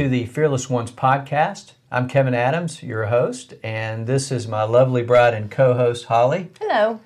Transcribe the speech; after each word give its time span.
to 0.00 0.08
the 0.08 0.24
Fearless 0.24 0.70
Ones 0.70 0.90
podcast. 0.90 1.72
I'm 1.92 2.08
Kevin 2.08 2.32
Adams, 2.32 2.82
your 2.82 3.08
host, 3.08 3.52
and 3.62 4.06
this 4.06 4.32
is 4.32 4.48
my 4.48 4.62
lovely 4.62 5.02
bride 5.02 5.34
and 5.34 5.50
co 5.50 5.74
host, 5.74 6.06
Holly. 6.06 6.48
Hello. 6.58 7.00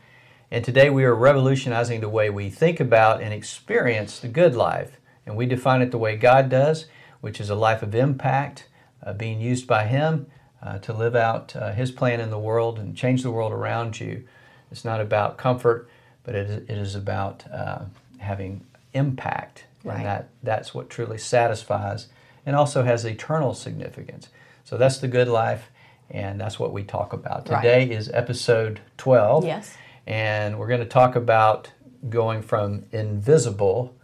And 0.48 0.64
today 0.64 0.90
we 0.90 1.02
are 1.02 1.12
revolutionizing 1.12 2.00
the 2.00 2.08
way 2.08 2.30
we 2.30 2.50
think 2.50 2.78
about 2.78 3.20
and 3.20 3.34
experience 3.34 4.20
the 4.20 4.28
good 4.28 4.54
life. 4.54 5.00
And 5.26 5.34
we 5.34 5.44
define 5.44 5.82
it 5.82 5.90
the 5.90 5.98
way 5.98 6.14
God 6.14 6.48
does, 6.48 6.86
which 7.20 7.40
is 7.40 7.50
a 7.50 7.56
life 7.56 7.82
of 7.82 7.96
impact, 7.96 8.68
uh, 9.04 9.12
being 9.12 9.40
used 9.40 9.66
by 9.66 9.86
Him 9.86 10.28
uh, 10.62 10.78
to 10.78 10.92
live 10.92 11.16
out 11.16 11.56
uh, 11.56 11.72
His 11.72 11.90
plan 11.90 12.20
in 12.20 12.30
the 12.30 12.38
world 12.38 12.78
and 12.78 12.96
change 12.96 13.24
the 13.24 13.32
world 13.32 13.50
around 13.50 13.98
you. 13.98 14.22
It's 14.70 14.84
not 14.84 15.00
about 15.00 15.36
comfort, 15.36 15.90
but 16.22 16.36
it 16.36 16.48
is, 16.48 16.70
it 16.70 16.78
is 16.78 16.94
about 16.94 17.42
uh, 17.52 17.86
having 18.18 18.64
impact. 18.92 19.64
Right. 19.82 19.96
And 19.96 20.06
that, 20.06 20.28
that's 20.44 20.72
what 20.72 20.88
truly 20.88 21.18
satisfies 21.18 22.06
and 22.46 22.54
also 22.56 22.82
has 22.82 23.04
eternal 23.04 23.54
significance. 23.54 24.28
So 24.64 24.76
that's 24.76 24.98
the 24.98 25.08
good 25.08 25.28
life, 25.28 25.70
and 26.10 26.40
that's 26.40 26.58
what 26.58 26.72
we 26.72 26.82
talk 26.84 27.12
about. 27.12 27.48
Right. 27.48 27.62
Today 27.62 27.90
is 27.90 28.10
episode 28.10 28.80
12. 28.98 29.44
Yes. 29.44 29.74
And 30.06 30.58
we're 30.58 30.68
going 30.68 30.80
to 30.80 30.86
talk 30.86 31.16
about 31.16 31.70
going 32.08 32.42
from 32.42 32.84
invisible 32.92 33.94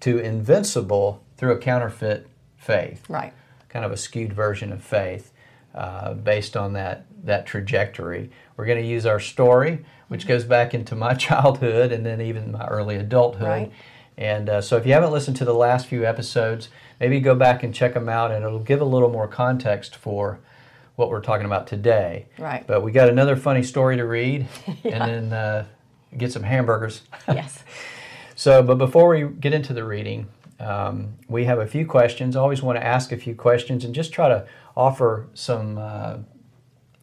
to 0.00 0.18
invincible 0.18 1.24
through 1.36 1.52
a 1.52 1.58
counterfeit 1.58 2.28
faith, 2.56 3.04
Right. 3.08 3.32
kind 3.68 3.84
of 3.84 3.90
a 3.92 3.96
skewed 3.96 4.32
version 4.32 4.72
of 4.72 4.82
faith 4.82 5.32
uh, 5.74 6.14
based 6.14 6.56
on 6.56 6.72
that, 6.74 7.06
that 7.24 7.46
trajectory. 7.46 8.30
We're 8.56 8.66
going 8.66 8.80
to 8.80 8.86
use 8.86 9.06
our 9.06 9.20
story, 9.20 9.84
which 10.08 10.20
Mm-hmm. 10.22 10.28
goes 10.28 10.44
back 10.44 10.74
into 10.74 10.94
my 10.94 11.14
childhood 11.26 11.90
and 11.92 12.04
then 12.06 12.20
even 12.20 12.52
my 12.52 12.66
early 12.66 12.96
adulthood. 12.96 13.42
Right. 13.48 13.72
And 14.18 14.50
uh, 14.50 14.60
so, 14.60 14.76
if 14.76 14.84
you 14.84 14.92
haven't 14.92 15.12
listened 15.12 15.36
to 15.36 15.44
the 15.44 15.54
last 15.54 15.86
few 15.86 16.04
episodes, 16.04 16.68
maybe 16.98 17.20
go 17.20 17.36
back 17.36 17.62
and 17.62 17.72
check 17.72 17.94
them 17.94 18.08
out, 18.08 18.32
and 18.32 18.44
it'll 18.44 18.58
give 18.58 18.80
a 18.80 18.84
little 18.84 19.10
more 19.10 19.28
context 19.28 19.94
for 19.94 20.40
what 20.96 21.08
we're 21.08 21.20
talking 21.20 21.46
about 21.46 21.68
today. 21.68 22.26
Right. 22.36 22.66
But 22.66 22.82
we 22.82 22.90
got 22.90 23.08
another 23.08 23.36
funny 23.36 23.62
story 23.62 23.96
to 23.96 24.04
read, 24.04 24.48
and 24.84 25.02
then 25.02 25.32
uh, 25.32 25.66
get 26.16 26.32
some 26.32 26.42
hamburgers. 26.42 27.02
Yes. 27.28 27.62
So, 28.34 28.62
but 28.62 28.78
before 28.78 29.08
we 29.08 29.28
get 29.28 29.52
into 29.52 29.72
the 29.72 29.82
reading, 29.84 30.28
um, 30.60 31.14
we 31.28 31.44
have 31.44 31.58
a 31.58 31.66
few 31.66 31.86
questions. 31.86 32.36
I 32.36 32.40
always 32.40 32.62
want 32.62 32.78
to 32.78 32.84
ask 32.84 33.12
a 33.12 33.16
few 33.16 33.34
questions 33.34 33.84
and 33.84 33.94
just 33.94 34.12
try 34.12 34.28
to 34.28 34.46
offer 34.76 35.26
some, 35.34 35.76
uh, 35.76 36.18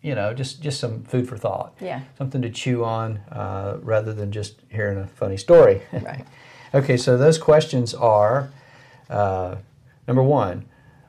you 0.01 0.15
know, 0.15 0.33
just 0.33 0.61
just 0.61 0.79
some 0.79 1.03
food 1.03 1.27
for 1.27 1.37
thought. 1.37 1.75
Yeah. 1.81 2.01
Something 2.17 2.41
to 2.41 2.49
chew 2.49 2.83
on 2.85 3.17
uh, 3.31 3.77
rather 3.81 4.13
than 4.13 4.31
just 4.31 4.61
hearing 4.69 4.97
a 4.97 5.07
funny 5.07 5.37
story. 5.37 5.81
Right. 5.93 6.25
Okay, 6.75 6.97
so 6.97 7.17
those 7.17 7.37
questions 7.37 7.93
are 7.93 8.51
uh, 9.09 9.55
number 10.07 10.21
one, 10.21 10.65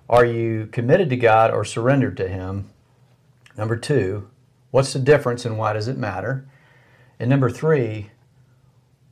are 0.09 0.25
you 0.25 0.69
committed 0.71 1.11
to 1.11 1.17
God 1.17 1.51
or 1.51 1.65
surrendered 1.65 2.17
to 2.19 2.29
Him? 2.29 2.71
Number 3.59 3.77
two, 3.77 4.29
what's 4.71 4.93
the 4.93 4.99
difference 4.99 5.45
and 5.45 5.59
why 5.59 5.73
does 5.73 5.89
it 5.89 5.99
matter? 5.99 6.47
And 7.19 7.29
number 7.29 7.51
three, 7.51 8.11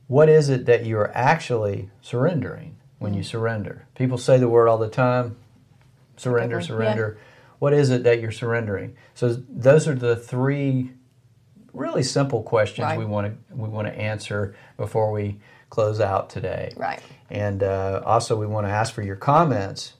what 0.07 0.29
is 0.29 0.49
it 0.49 0.65
that 0.65 0.85
you 0.85 0.97
are 0.97 1.11
actually 1.15 1.89
surrendering 2.01 2.77
when 2.99 3.13
you 3.13 3.23
surrender? 3.23 3.87
People 3.95 4.17
say 4.17 4.37
the 4.37 4.47
word 4.47 4.67
all 4.67 4.77
the 4.77 4.87
time 4.87 5.35
surrender, 6.15 6.59
Typically, 6.61 6.75
surrender. 6.75 7.17
What 7.59 7.73
is 7.73 7.89
it 7.89 8.03
that 8.03 8.21
you're 8.21 8.31
surrendering? 8.31 8.95
So 9.13 9.33
those 9.49 9.87
are 9.87 9.95
the 9.95 10.15
three 10.15 10.91
really 11.73 12.03
simple 12.03 12.41
questions 12.41 12.85
Right. 12.85 12.97
we 12.97 13.05
want 13.05 13.27
to 13.27 13.55
we 13.55 13.67
want 13.67 13.87
to 13.87 13.93
answer 13.93 14.55
before 14.77 15.11
we 15.11 15.39
close 15.75 15.99
out 15.99 16.29
today. 16.29 16.71
Right. 16.77 17.01
And 17.29 17.61
uh, 17.61 18.01
also, 18.05 18.37
we 18.39 18.47
want 18.47 18.65
to 18.65 18.71
ask 18.71 18.93
for 18.93 19.01
your 19.01 19.17
comments 19.17 19.93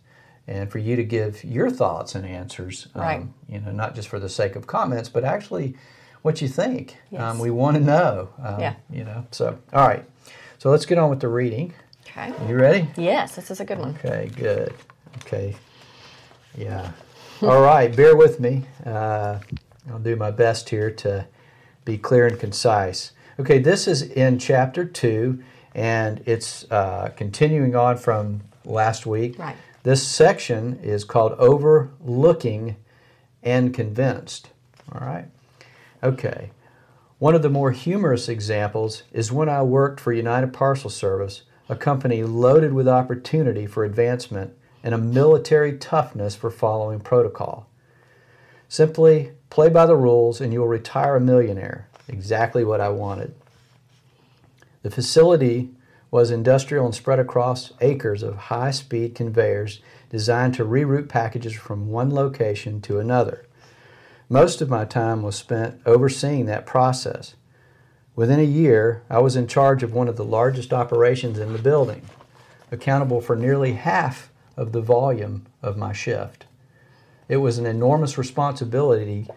and 0.48 0.72
for 0.72 0.78
you 0.78 0.96
to 0.96 1.04
give 1.04 1.44
your 1.44 1.70
thoughts 1.70 2.16
and 2.16 2.26
answers. 2.26 2.88
um, 2.96 3.02
Right. 3.02 3.24
You 3.50 3.60
know, 3.60 3.72
not 3.72 3.94
just 3.94 4.08
for 4.08 4.18
the 4.18 4.30
sake 4.30 4.56
of 4.56 4.68
comments, 4.68 5.10
but 5.10 5.26
actually 5.26 5.76
what 6.22 6.42
you 6.42 6.48
think. 6.48 6.96
Yes. 7.12 7.22
Um, 7.22 7.40
we 7.40 7.52
want 7.52 7.76
to 7.76 7.84
know. 7.84 8.30
Um, 8.42 8.60
Yeah. 8.62 8.76
You 8.90 9.04
know. 9.04 9.28
So, 9.32 9.60
all 9.74 9.86
right. 9.86 10.06
So 10.60 10.70
let's 10.72 10.86
get 10.86 10.98
on 10.98 11.10
with 11.10 11.20
the 11.20 11.28
reading. 11.28 11.74
Okay. 12.08 12.32
You 12.48 12.56
ready? 12.56 12.88
Yes, 12.96 13.36
this 13.36 13.52
is 13.52 13.60
a 13.60 13.66
good 13.66 13.78
one. 13.80 14.00
Okay. 14.04 14.32
Good. 14.34 14.74
Okay. 15.18 15.58
Yeah. 16.58 16.92
all 17.42 17.60
right. 17.62 17.94
Bear 17.94 18.16
with 18.16 18.40
me. 18.40 18.64
Uh, 18.86 19.40
I'll 19.92 20.00
do 20.00 20.16
my 20.16 20.32
best 20.32 20.70
here 20.70 20.90
to 20.90 21.28
be 21.84 21.98
clear 21.98 22.28
and 22.28 22.40
concise. 22.40 23.12
Okay, 23.38 23.60
this 23.60 23.86
is 23.90 24.02
in 24.02 24.40
chapter 24.40 24.86
2, 24.86 25.44
and 25.76 26.24
it's 26.26 26.66
uh, 26.72 27.12
continuing 27.18 27.76
on 27.76 27.98
from 27.98 28.42
last 28.64 29.06
week. 29.06 29.38
Right. 29.38 29.58
This 29.84 30.08
section 30.08 30.80
is 30.82 31.04
called 31.04 31.34
Overlooking 31.34 32.78
and 33.44 33.74
Convinced. 33.74 34.50
All 34.92 35.06
right. 35.06 35.26
Okay. 36.02 36.52
One 37.20 37.36
of 37.36 37.42
the 37.42 37.50
more 37.50 37.72
humorous 37.72 38.30
examples 38.30 39.04
is 39.12 39.32
when 39.32 39.50
I 39.50 39.62
worked 39.64 40.00
for 40.00 40.14
United 40.14 40.54
Parcel 40.54 40.90
Service, 40.90 41.44
a 41.68 41.76
company 41.76 42.24
loaded 42.24 42.74
with 42.74 42.88
opportunity 42.88 43.68
for 43.68 43.84
advancement 43.84 44.54
and 44.84 44.94
a 44.94 44.98
military 44.98 45.78
toughness 45.78 46.36
for 46.36 46.50
following 46.50 47.00
protocol. 47.00 47.68
Simply 48.70 49.32
play 49.50 49.70
by 49.70 49.86
the 49.86 49.96
rules 49.96 50.40
and 50.40 50.54
you'll 50.54 50.68
retire 50.68 51.18
a 51.18 51.22
millionaire. 51.22 51.90
Exactly 52.08 52.64
what 52.64 52.82
I 52.82 52.90
wanted. 52.90 53.34
The 54.86 54.92
facility 54.92 55.72
was 56.12 56.30
industrial 56.30 56.86
and 56.86 56.94
spread 56.94 57.18
across 57.18 57.74
acres 57.82 58.22
of 58.22 58.36
high 58.38 58.70
speed 58.70 59.16
conveyors 59.16 59.82
designed 60.12 60.54
to 60.54 60.64
reroute 60.64 61.10
packages 61.10 61.54
from 61.54 61.90
one 61.90 62.14
location 62.14 62.82
to 62.82 63.00
another. 63.00 63.48
Most 64.30 64.62
of 64.62 64.70
my 64.70 64.86
time 64.86 65.24
was 65.24 65.36
spent 65.36 65.82
overseeing 65.88 66.46
that 66.46 66.68
process. 66.68 67.34
Within 68.16 68.40
a 68.40 68.44
year, 68.44 69.02
I 69.10 69.18
was 69.22 69.36
in 69.36 69.48
charge 69.48 69.82
of 69.82 69.92
one 69.92 70.08
of 70.08 70.18
the 70.18 70.24
largest 70.24 70.72
operations 70.72 71.40
in 71.40 71.52
the 71.52 71.58
building, 71.58 72.04
accountable 72.72 73.22
for 73.22 73.36
nearly 73.36 73.74
half 73.74 74.30
of 74.56 74.72
the 74.72 74.82
volume 74.82 75.48
of 75.64 75.78
my 75.78 75.94
shift. 75.94 76.46
It 77.28 77.38
was 77.38 77.58
an 77.58 77.66
enormous 77.66 78.20
responsibility 78.20 79.28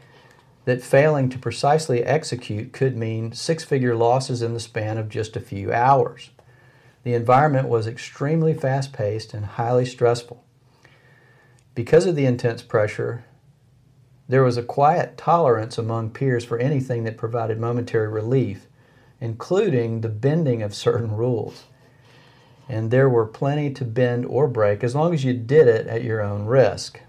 that 0.69 0.83
failing 0.83 1.31
to 1.31 1.39
precisely 1.39 2.05
execute 2.05 2.75
could 2.75 2.95
mean 2.95 3.33
six 3.33 3.65
figure 3.65 3.97
losses 3.97 4.43
in 4.43 4.53
the 4.53 4.61
span 4.61 4.99
of 4.99 5.09
just 5.09 5.35
a 5.35 5.41
few 5.41 5.73
hours. 5.73 6.29
The 7.05 7.15
environment 7.15 7.69
was 7.69 7.87
extremely 7.87 8.53
fast 8.53 8.93
paced 8.93 9.33
and 9.33 9.47
highly 9.47 9.87
stressful. 9.87 10.45
Because 11.75 12.05
of 12.05 12.17
the 12.17 12.27
intense 12.27 12.61
pressure, 12.61 13.25
there 14.29 14.43
was 14.43 14.59
a 14.59 14.63
quiet 14.63 15.17
tolerance 15.17 15.79
among 15.79 16.11
peers 16.11 16.45
for 16.45 16.59
anything 16.59 17.05
that 17.05 17.17
provided 17.17 17.59
momentary 17.59 18.09
relief, 18.09 18.67
including 19.23 20.03
the 20.03 20.11
bending 20.11 20.63
of 20.63 20.75
certain 20.75 21.17
rules. 21.17 21.65
And 22.69 22.91
there 22.91 23.09
were 23.09 23.25
plenty 23.25 23.73
to 23.73 23.87
bend 23.87 24.27
or 24.27 24.47
break 24.47 24.85
as 24.85 24.95
long 24.95 25.15
as 25.15 25.25
you 25.25 25.33
did 25.33 25.67
it 25.67 25.87
at 25.87 26.05
your 26.05 26.21
own 26.21 26.45
risk. 26.45 27.01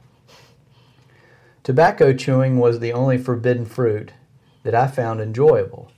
Tobacco 1.69 2.13
chewing 2.13 2.57
was 2.57 2.79
the 2.79 2.91
only 2.91 3.19
forbidden 3.19 3.63
fruit 3.63 4.11
that 4.63 4.73
I 4.73 4.87
found 4.87 5.21
enjoyable. 5.21 5.91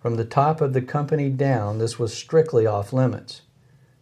From 0.00 0.14
the 0.14 0.24
top 0.24 0.62
of 0.62 0.72
the 0.72 0.80
company 0.80 1.28
down, 1.28 1.76
this 1.76 1.98
was 1.98 2.14
strictly 2.14 2.64
off 2.64 2.94
limits. 2.94 3.42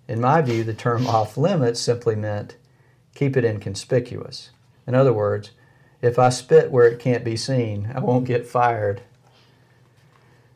In 0.07 0.21
my 0.21 0.41
view, 0.41 0.63
the 0.63 0.73
term 0.73 1.05
off 1.09 1.37
limits 1.37 1.81
simply 1.81 2.15
meant 2.15 2.55
keep 3.13 3.37
it 3.37 3.45
inconspicuous. 3.45 4.51
In 4.87 4.95
other 4.95 5.13
words, 5.13 5.51
if 6.01 6.17
I 6.17 6.29
spit 6.29 6.71
where 6.71 6.87
it 6.87 7.01
can't 7.01 7.25
be 7.25 7.37
seen, 7.37 7.91
I 7.93 7.99
won't 7.99 8.29
get 8.29 8.47
fired. 8.47 9.03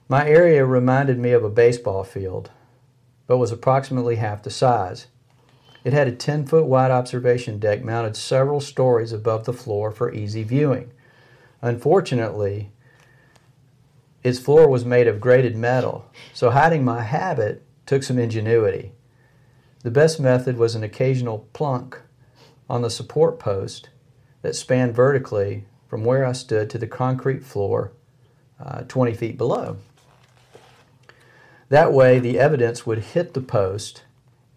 My 0.08 0.24
area 0.24 0.64
reminded 0.64 1.18
me 1.18 1.32
of 1.32 1.42
a 1.42 1.50
baseball 1.50 2.04
field, 2.04 2.52
but 3.26 3.38
was 3.38 3.50
approximately 3.50 4.14
half 4.14 4.44
the 4.44 4.50
size. 4.50 5.08
It 5.84 5.92
had 5.92 6.08
a 6.08 6.12
10 6.12 6.46
foot 6.46 6.66
wide 6.66 6.90
observation 6.90 7.58
deck 7.58 7.82
mounted 7.82 8.16
several 8.16 8.60
stories 8.60 9.12
above 9.12 9.44
the 9.44 9.52
floor 9.52 9.90
for 9.90 10.12
easy 10.12 10.42
viewing. 10.42 10.90
Unfortunately, 11.62 12.70
its 14.22 14.38
floor 14.38 14.68
was 14.68 14.84
made 14.84 15.06
of 15.06 15.20
grated 15.20 15.56
metal, 15.56 16.10
so 16.34 16.50
hiding 16.50 16.84
my 16.84 17.02
habit 17.02 17.64
took 17.86 18.02
some 18.02 18.18
ingenuity. 18.18 18.92
The 19.82 19.90
best 19.90 20.20
method 20.20 20.56
was 20.56 20.74
an 20.74 20.82
occasional 20.82 21.48
plunk 21.52 22.00
on 22.68 22.82
the 22.82 22.90
support 22.90 23.38
post 23.38 23.88
that 24.42 24.56
spanned 24.56 24.94
vertically 24.94 25.64
from 25.88 26.04
where 26.04 26.26
I 26.26 26.32
stood 26.32 26.68
to 26.70 26.78
the 26.78 26.86
concrete 26.86 27.44
floor 27.44 27.92
uh, 28.60 28.82
20 28.82 29.14
feet 29.14 29.38
below. 29.38 29.78
That 31.68 31.92
way, 31.92 32.18
the 32.18 32.38
evidence 32.38 32.86
would 32.86 32.98
hit 32.98 33.34
the 33.34 33.40
post 33.40 34.02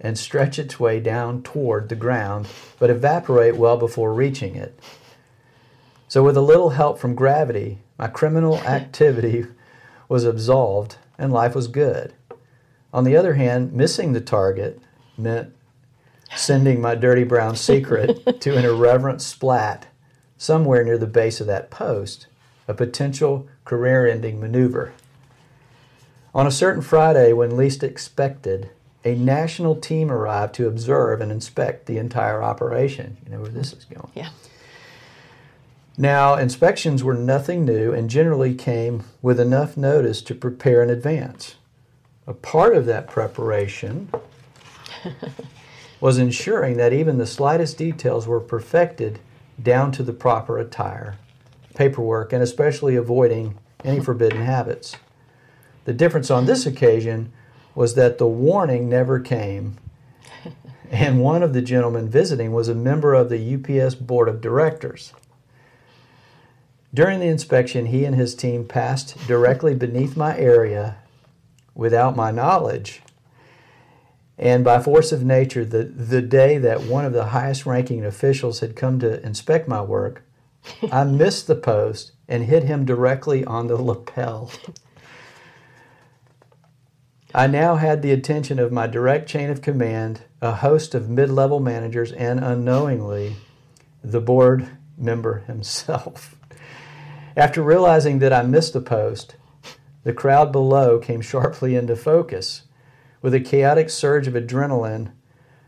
and 0.02 0.18
stretch 0.18 0.58
its 0.60 0.80
way 0.80 1.00
down 1.00 1.44
toward 1.44 1.88
the 1.88 1.96
ground, 1.96 2.48
but 2.80 2.90
evaporate 2.90 3.56
well 3.56 3.78
before 3.78 4.14
reaching 4.14 4.56
it. 4.56 4.78
So, 6.08 6.24
with 6.24 6.36
a 6.36 6.42
little 6.42 6.72
help 6.72 7.00
from 7.00 7.16
gravity, 7.16 7.78
my 7.98 8.08
criminal 8.08 8.58
activity 8.66 9.46
was 10.10 10.26
absolved 10.26 10.98
and 11.18 11.32
life 11.32 11.56
was 11.56 11.68
good. 11.68 12.14
On 12.94 13.06
the 13.06 13.16
other 13.16 13.36
hand, 13.36 13.72
missing 13.72 14.12
the 14.12 14.20
target 14.20 14.82
meant 15.18 15.54
sending 16.36 16.82
my 16.82 16.96
dirty 16.96 17.24
brown 17.24 17.56
secret 17.56 18.42
to 18.42 18.58
an 18.58 18.66
irreverent 18.66 19.22
splat 19.22 19.88
somewhere 20.38 20.84
near 20.84 20.98
the 20.98 21.06
base 21.06 21.40
of 21.40 21.48
that 21.48 21.70
post, 21.70 22.26
a 22.68 22.74
potential 22.74 23.48
career 23.64 24.08
ending 24.08 24.40
maneuver. 24.40 24.94
On 26.34 26.48
a 26.48 26.52
certain 26.52 26.82
Friday, 26.82 27.34
when 27.34 27.56
least 27.56 27.84
expected, 27.84 28.72
a 29.04 29.16
national 29.16 29.76
team 29.76 30.12
arrived 30.12 30.54
to 30.56 30.68
observe 30.68 31.22
and 31.22 31.32
inspect 31.32 31.86
the 31.86 31.98
entire 31.98 32.44
operation. 32.44 33.18
You 33.26 33.32
know 33.32 33.42
where 33.42 33.50
this 33.50 33.74
is 33.74 33.86
going. 33.86 34.12
Yeah. 34.14 34.30
Now, 35.98 36.36
inspections 36.36 37.04
were 37.04 37.14
nothing 37.14 37.66
new 37.66 37.92
and 37.92 38.10
generally 38.10 38.56
came 38.56 39.04
with 39.22 39.40
enough 39.40 39.76
notice 39.76 40.22
to 40.24 40.36
prepare 40.36 40.82
in 40.82 40.90
advance. 40.90 41.56
A 42.28 42.34
part 42.34 42.76
of 42.76 42.86
that 42.86 43.10
preparation 43.10 44.10
was 46.00 46.18
ensuring 46.18 46.78
that 46.78 46.94
even 46.94 47.18
the 47.18 47.28
slightest 47.28 47.78
details 47.78 48.28
were 48.28 48.40
perfected 48.40 49.20
down 49.62 49.92
to 49.92 50.04
the 50.04 50.14
proper 50.14 50.58
attire, 50.58 51.18
paperwork, 51.76 52.32
and 52.32 52.42
especially 52.42 52.96
avoiding 52.96 53.58
any 53.84 54.00
forbidden 54.00 54.42
habits. 54.42 54.96
The 55.86 55.94
difference 55.94 56.32
on 56.32 56.46
this 56.46 56.66
occasion 56.66 57.32
was 57.76 57.96
that 57.96 58.18
the 58.18 58.28
warning 58.28 58.90
never 58.90 59.20
came, 59.20 59.78
and 60.90 61.22
one 61.22 61.44
of 61.44 61.54
the 61.54 61.62
gentlemen 61.62 62.10
visiting 62.10 62.52
was 62.52 62.68
a 62.68 62.76
member 62.76 63.14
of 63.14 63.30
the 63.30 63.56
UPS 63.56 63.96
Board 63.96 64.28
of 64.28 64.42
Directors. 64.42 65.14
During 66.94 67.22
the 67.22 67.28
inspection, 67.28 67.86
he 67.86 68.04
and 68.04 68.16
his 68.16 68.36
team 68.36 68.66
passed 68.66 69.16
directly 69.26 69.74
beneath 69.74 70.18
my 70.18 70.38
area 70.38 70.98
without 71.74 72.18
my 72.18 72.32
knowledge. 72.32 73.02
And 74.38 74.64
by 74.64 74.82
force 74.82 75.12
of 75.12 75.24
nature, 75.24 75.64
the, 75.64 75.84
the 75.84 76.22
day 76.22 76.58
that 76.58 76.84
one 76.84 77.06
of 77.06 77.14
the 77.14 77.28
highest 77.28 77.66
ranking 77.66 78.04
officials 78.04 78.60
had 78.60 78.76
come 78.76 79.00
to 79.00 79.24
inspect 79.26 79.68
my 79.68 79.82
work, 79.82 80.24
I 80.92 81.06
missed 81.06 81.48
the 81.48 81.56
post 81.56 82.12
and 82.28 82.44
hit 82.44 82.64
him 82.64 82.86
directly 82.86 83.46
on 83.46 83.68
the 83.68 83.82
lapel. 83.82 84.52
I 87.34 87.48
now 87.48 87.76
had 87.76 88.02
the 88.02 88.12
attention 88.12 88.60
of 88.60 88.74
my 88.74 88.88
direct 88.88 89.30
chain 89.30 89.50
of 89.50 89.62
command, 89.62 90.24
a 90.42 90.56
host 90.56 90.94
of 90.94 91.10
mid 91.10 91.30
level 91.30 91.62
managers, 91.62 92.12
and 92.12 92.44
unknowingly, 92.44 93.38
the 94.04 94.20
board 94.20 94.68
member 94.98 95.40
himself. 95.48 96.36
After 97.38 97.64
realizing 97.64 98.20
that 98.20 98.34
I 98.34 98.44
missed 98.44 98.74
the 98.74 98.82
post, 98.82 99.36
the 100.04 100.12
crowd 100.12 100.52
below 100.52 101.00
came 101.00 101.22
sharply 101.22 101.78
into 101.78 101.96
focus. 101.96 102.64
With 103.22 103.34
a 103.34 103.40
chaotic 103.40 103.90
surge 103.90 104.28
of 104.28 104.34
adrenaline, 104.34 105.14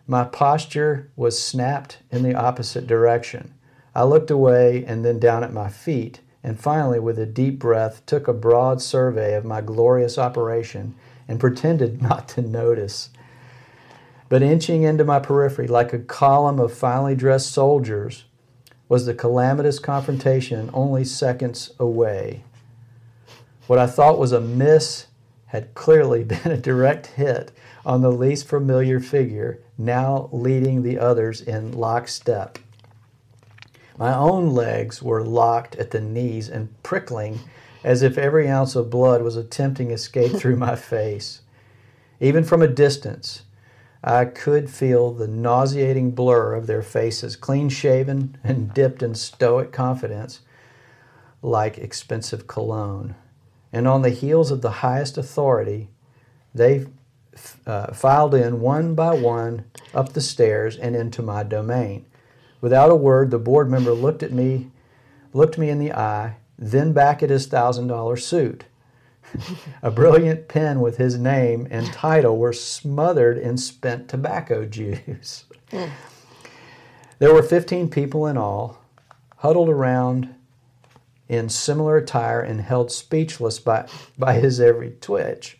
my 0.05 0.25
posture 0.25 1.11
was 1.15 1.41
snapped 1.41 1.99
in 2.11 2.23
the 2.23 2.35
opposite 2.35 2.87
direction. 2.87 3.53
I 3.95 4.03
looked 4.03 4.31
away 4.31 4.83
and 4.85 5.05
then 5.05 5.17
down 5.17 5.45
at 5.45 5.53
my 5.53 5.69
feet, 5.69 6.19
and 6.43 6.59
finally, 6.59 6.99
with 6.99 7.17
a 7.17 7.25
deep 7.25 7.57
breath, 7.57 8.05
took 8.05 8.27
a 8.27 8.33
broad 8.33 8.81
survey 8.81 9.33
of 9.35 9.45
my 9.45 9.61
glorious 9.61 10.17
operation 10.17 10.95
and 11.27 11.39
pretended 11.39 12.01
not 12.09 12.27
to 12.29 12.41
notice. 12.41 13.09
But 14.29 14.41
inching 14.41 14.83
into 14.83 15.03
my 15.03 15.19
periphery 15.19 15.67
like 15.67 15.93
a 15.93 15.99
column 15.99 16.59
of 16.59 16.73
finely 16.73 17.15
dressed 17.15 17.51
soldiers 17.51 18.25
was 18.89 19.05
the 19.05 19.13
calamitous 19.13 19.79
confrontation 19.79 20.69
only 20.73 21.03
seconds 21.03 21.71
away. 21.79 22.43
What 23.67 23.79
I 23.79 23.87
thought 23.87 24.19
was 24.19 24.31
a 24.31 24.41
miss 24.41 25.07
had 25.47 25.73
clearly 25.73 26.23
been 26.23 26.51
a 26.51 26.57
direct 26.57 27.07
hit 27.07 27.51
on 27.85 28.01
the 28.01 28.11
least 28.11 28.47
familiar 28.47 28.99
figure, 28.99 29.59
now 29.77 30.29
leading 30.31 30.83
the 30.83 30.97
others 30.99 31.41
in 31.41 31.71
lockstep. 31.71 32.57
My 33.97 34.15
own 34.15 34.53
legs 34.53 35.03
were 35.03 35.23
locked 35.23 35.75
at 35.75 35.91
the 35.91 36.01
knees 36.01 36.49
and 36.49 36.73
prickling 36.81 37.39
as 37.83 38.01
if 38.01 38.17
every 38.17 38.47
ounce 38.49 38.75
of 38.75 38.89
blood 38.89 39.21
was 39.21 39.35
attempting 39.35 39.91
escape 39.91 40.33
through 40.33 40.55
my 40.55 40.75
face. 40.93 41.41
Even 42.19 42.43
from 42.43 42.61
a 42.61 42.67
distance, 42.67 43.43
I 44.03 44.25
could 44.25 44.69
feel 44.69 45.11
the 45.11 45.27
nauseating 45.27 46.11
blur 46.11 46.53
of 46.53 46.67
their 46.67 46.81
faces, 46.81 47.35
clean 47.35 47.69
shaven 47.69 48.37
and 48.43 48.73
dipped 48.73 49.01
in 49.01 49.15
stoic 49.15 49.71
confidence 49.71 50.41
like 51.41 51.77
expensive 51.77 52.47
cologne. 52.47 53.15
And 53.71 53.87
on 53.87 54.01
the 54.01 54.09
heels 54.09 54.51
of 54.51 54.61
the 54.61 54.71
highest 54.71 55.17
authority, 55.17 55.89
they 56.53 56.85
uh, 57.65 57.93
filed 57.93 58.35
in 58.35 58.61
one 58.61 58.93
by 58.93 59.13
one 59.13 59.65
up 59.93 60.13
the 60.13 60.21
stairs 60.21 60.77
and 60.77 60.95
into 60.95 61.21
my 61.21 61.43
domain. 61.43 62.05
Without 62.61 62.91
a 62.91 62.95
word, 62.95 63.31
the 63.31 63.39
board 63.39 63.69
member 63.69 63.91
looked 63.91 64.23
at 64.23 64.31
me, 64.31 64.71
looked 65.33 65.57
me 65.57 65.69
in 65.69 65.79
the 65.79 65.91
eye, 65.91 66.35
then 66.71 66.93
back 66.93 67.21
at 67.21 67.29
his 67.29 67.45
thousand 67.47 67.87
dollar 67.87 68.17
suit. 68.17 68.65
a 69.81 69.91
brilliant 69.91 70.47
pen 70.47 70.79
with 70.79 70.97
his 70.97 71.17
name 71.17 71.67
and 71.71 71.87
title 71.87 72.37
were 72.37 72.53
smothered 72.53 73.37
in 73.37 73.57
spent 73.57 74.07
tobacco 74.07 74.65
juice. 74.65 75.45
There 77.19 77.33
were 77.33 77.43
15 77.43 77.89
people 77.89 78.27
in 78.27 78.37
all, 78.37 78.81
huddled 79.37 79.69
around 79.69 80.35
in 81.29 81.49
similar 81.49 81.97
attire 81.97 82.41
and 82.41 82.61
held 82.61 82.91
speechless 82.91 83.59
by, 83.59 83.87
by 84.17 84.33
his 84.33 84.59
every 84.59 84.91
twitch. 85.01 85.57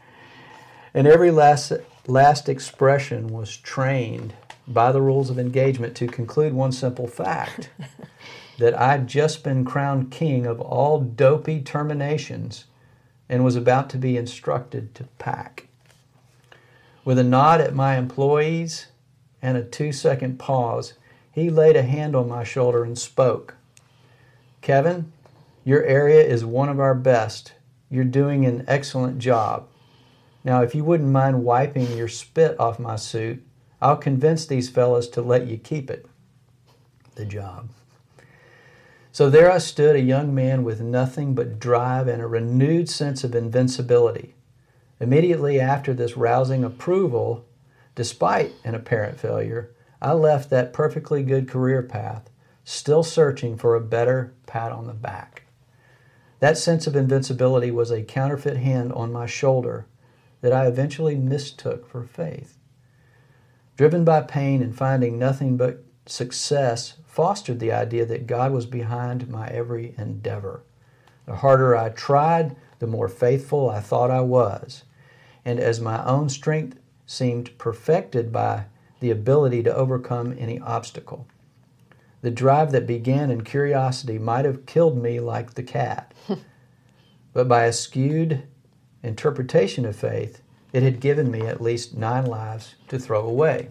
And 0.93 1.07
every 1.07 1.31
last, 1.31 1.71
last 2.05 2.47
expression 2.47 3.27
was 3.27 3.57
trained 3.57 4.33
by 4.67 4.91
the 4.91 5.01
rules 5.01 5.29
of 5.29 5.39
engagement 5.39 5.95
to 5.95 6.07
conclude 6.07 6.53
one 6.53 6.71
simple 6.71 7.07
fact 7.07 7.69
that 8.59 8.79
I'd 8.79 9.07
just 9.07 9.43
been 9.43 9.65
crowned 9.65 10.11
king 10.11 10.45
of 10.45 10.61
all 10.61 10.99
dopey 10.99 11.61
terminations 11.61 12.65
and 13.27 13.43
was 13.43 13.55
about 13.55 13.89
to 13.91 13.97
be 13.97 14.17
instructed 14.17 14.93
to 14.95 15.05
pack. 15.17 15.67
With 17.05 17.17
a 17.17 17.23
nod 17.23 17.61
at 17.61 17.73
my 17.73 17.97
employees 17.97 18.87
and 19.41 19.57
a 19.57 19.63
two 19.63 19.91
second 19.91 20.39
pause, 20.39 20.93
he 21.31 21.49
laid 21.49 21.75
a 21.75 21.83
hand 21.83 22.15
on 22.15 22.29
my 22.29 22.43
shoulder 22.43 22.83
and 22.83 22.97
spoke. 22.97 23.55
Kevin, 24.61 25.11
your 25.65 25.83
area 25.83 26.23
is 26.23 26.45
one 26.45 26.69
of 26.69 26.79
our 26.79 26.95
best. 26.95 27.53
You're 27.89 28.03
doing 28.03 28.45
an 28.45 28.63
excellent 28.67 29.19
job. 29.19 29.67
Now, 30.43 30.61
if 30.61 30.75
you 30.75 30.83
wouldn't 30.83 31.09
mind 31.09 31.43
wiping 31.43 31.97
your 31.97 32.07
spit 32.07 32.59
off 32.59 32.79
my 32.79 32.97
suit, 32.97 33.45
I'll 33.81 33.97
convince 33.97 34.45
these 34.45 34.69
fellows 34.69 35.07
to 35.09 35.21
let 35.21 35.47
you 35.47 35.57
keep 35.57 35.89
it. 35.89 36.05
The 37.15 37.25
job. 37.25 37.69
So 39.13 39.29
there 39.29 39.51
I 39.51 39.59
stood, 39.59 39.95
a 39.95 40.01
young 40.01 40.33
man 40.33 40.63
with 40.63 40.81
nothing 40.81 41.35
but 41.35 41.59
drive 41.59 42.07
and 42.07 42.19
a 42.19 42.25
renewed 42.25 42.89
sense 42.89 43.23
of 43.23 43.35
invincibility. 43.35 44.33
Immediately 44.99 45.59
after 45.59 45.93
this 45.93 46.17
rousing 46.17 46.63
approval, 46.63 47.45
despite 47.93 48.53
an 48.63 48.73
apparent 48.73 49.19
failure, 49.19 49.69
I 50.01 50.13
left 50.13 50.49
that 50.49 50.73
perfectly 50.73 51.21
good 51.21 51.47
career 51.47 51.83
path, 51.83 52.31
still 52.63 53.03
searching 53.03 53.55
for 53.55 53.75
a 53.75 53.81
better 53.81 54.33
pat 54.47 54.71
on 54.71 54.87
the 54.87 54.93
back. 54.93 55.43
That 56.39 56.57
sense 56.57 56.87
of 56.87 56.95
invincibility 56.95 57.69
was 57.69 57.91
a 57.91 58.01
counterfeit 58.01 58.57
hand 58.57 58.91
on 58.93 59.13
my 59.13 59.27
shoulder 59.27 59.85
that 60.41 60.53
I 60.53 60.65
eventually 60.65 61.15
mistook 61.15 61.87
for 61.87 62.03
faith. 62.03 62.57
Driven 63.77 64.03
by 64.03 64.21
pain 64.21 64.63
and 64.63 64.75
finding 64.75 65.19
nothing 65.19 65.55
but 65.55 65.83
success 66.05 66.97
fostered 67.05 67.59
the 67.59 67.71
idea 67.71 68.05
that 68.05 68.27
God 68.27 68.51
was 68.51 68.65
behind 68.65 69.29
my 69.29 69.47
every 69.47 69.93
endeavor. 69.97 70.63
The 71.25 71.37
harder 71.37 71.75
I 71.75 71.89
tried, 71.89 72.55
the 72.79 72.87
more 72.87 73.07
faithful 73.07 73.69
I 73.69 73.79
thought 73.79 74.11
I 74.11 74.21
was. 74.21 74.83
And 75.45 75.59
as 75.59 75.79
my 75.79 76.03
own 76.05 76.29
strength 76.29 76.77
seemed 77.05 77.57
perfected 77.57 78.31
by 78.31 78.65
the 78.99 79.11
ability 79.11 79.63
to 79.63 79.75
overcome 79.75 80.35
any 80.37 80.59
obstacle. 80.59 81.27
The 82.21 82.31
drive 82.31 82.71
that 82.71 82.87
began 82.87 83.29
in 83.29 83.43
curiosity 83.43 84.17
might 84.17 84.45
have 84.45 84.65
killed 84.65 84.97
me 84.97 85.19
like 85.19 85.53
the 85.53 85.63
cat, 85.63 86.13
but 87.33 87.49
by 87.49 87.65
a 87.65 87.73
skewed 87.73 88.43
interpretation 89.03 89.85
of 89.85 89.95
faith, 89.95 90.41
it 90.71 90.83
had 90.83 91.01
given 91.01 91.29
me 91.29 91.41
at 91.41 91.61
least 91.61 91.97
nine 91.97 92.25
lives 92.25 92.75
to 92.87 92.97
throw 92.97 93.27
away. 93.27 93.69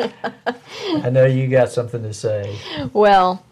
I 0.00 1.10
know 1.10 1.26
you 1.26 1.48
got 1.48 1.70
something 1.70 2.02
to 2.02 2.12
say. 2.12 2.56
Well, 2.92 3.44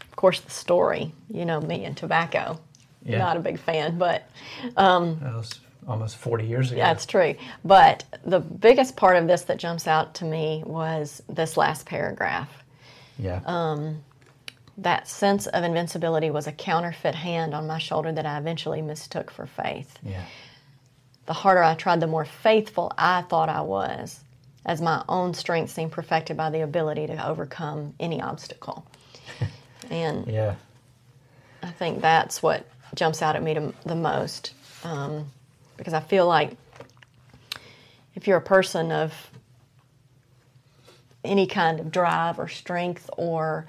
of 0.00 0.16
course, 0.16 0.40
the 0.40 0.50
story. 0.50 1.12
You 1.28 1.44
know 1.44 1.60
me 1.60 1.84
and 1.84 1.96
tobacco. 1.96 2.60
Yeah. 3.04 3.18
Not 3.18 3.36
a 3.36 3.40
big 3.40 3.58
fan, 3.58 3.98
but. 3.98 4.28
Um, 4.76 5.18
that 5.20 5.34
was 5.34 5.60
almost 5.86 6.16
40 6.16 6.46
years 6.46 6.72
ago. 6.72 6.80
That's 6.80 7.06
true. 7.06 7.34
But 7.64 8.04
the 8.24 8.40
biggest 8.40 8.96
part 8.96 9.16
of 9.16 9.26
this 9.28 9.42
that 9.42 9.58
jumps 9.58 9.86
out 9.86 10.14
to 10.16 10.24
me 10.24 10.62
was 10.66 11.22
this 11.28 11.56
last 11.56 11.86
paragraph. 11.86 12.50
Yeah. 13.18 13.40
Um, 13.46 14.02
that 14.78 15.08
sense 15.08 15.46
of 15.46 15.64
invincibility 15.64 16.30
was 16.30 16.46
a 16.46 16.52
counterfeit 16.52 17.14
hand 17.14 17.54
on 17.54 17.66
my 17.66 17.78
shoulder 17.78 18.12
that 18.12 18.26
I 18.26 18.36
eventually 18.38 18.82
mistook 18.82 19.30
for 19.30 19.46
faith. 19.46 19.98
Yeah. 20.02 20.22
the 21.26 21.32
harder 21.32 21.62
I 21.62 21.74
tried, 21.74 22.00
the 22.00 22.06
more 22.06 22.24
faithful 22.24 22.92
I 22.98 23.22
thought 23.22 23.48
I 23.48 23.60
was, 23.62 24.20
as 24.66 24.80
my 24.82 25.02
own 25.08 25.32
strength 25.32 25.72
seemed 25.72 25.92
perfected 25.92 26.36
by 26.36 26.50
the 26.50 26.60
ability 26.60 27.06
to 27.06 27.26
overcome 27.26 27.94
any 27.98 28.20
obstacle. 28.20 28.84
and 29.90 30.26
Yeah. 30.26 30.56
I 31.62 31.70
think 31.70 32.00
that's 32.02 32.42
what 32.42 32.66
jumps 32.94 33.22
out 33.22 33.36
at 33.36 33.42
me 33.42 33.54
to, 33.54 33.72
the 33.84 33.94
most. 33.94 34.52
Um, 34.84 35.26
because 35.76 35.94
I 35.94 36.00
feel 36.00 36.26
like 36.26 36.56
if 38.14 38.26
you're 38.26 38.36
a 38.36 38.42
person 38.42 38.92
of 38.92 39.12
any 41.24 41.46
kind 41.46 41.80
of 41.80 41.90
drive 41.90 42.38
or 42.38 42.48
strength 42.48 43.08
or 43.16 43.66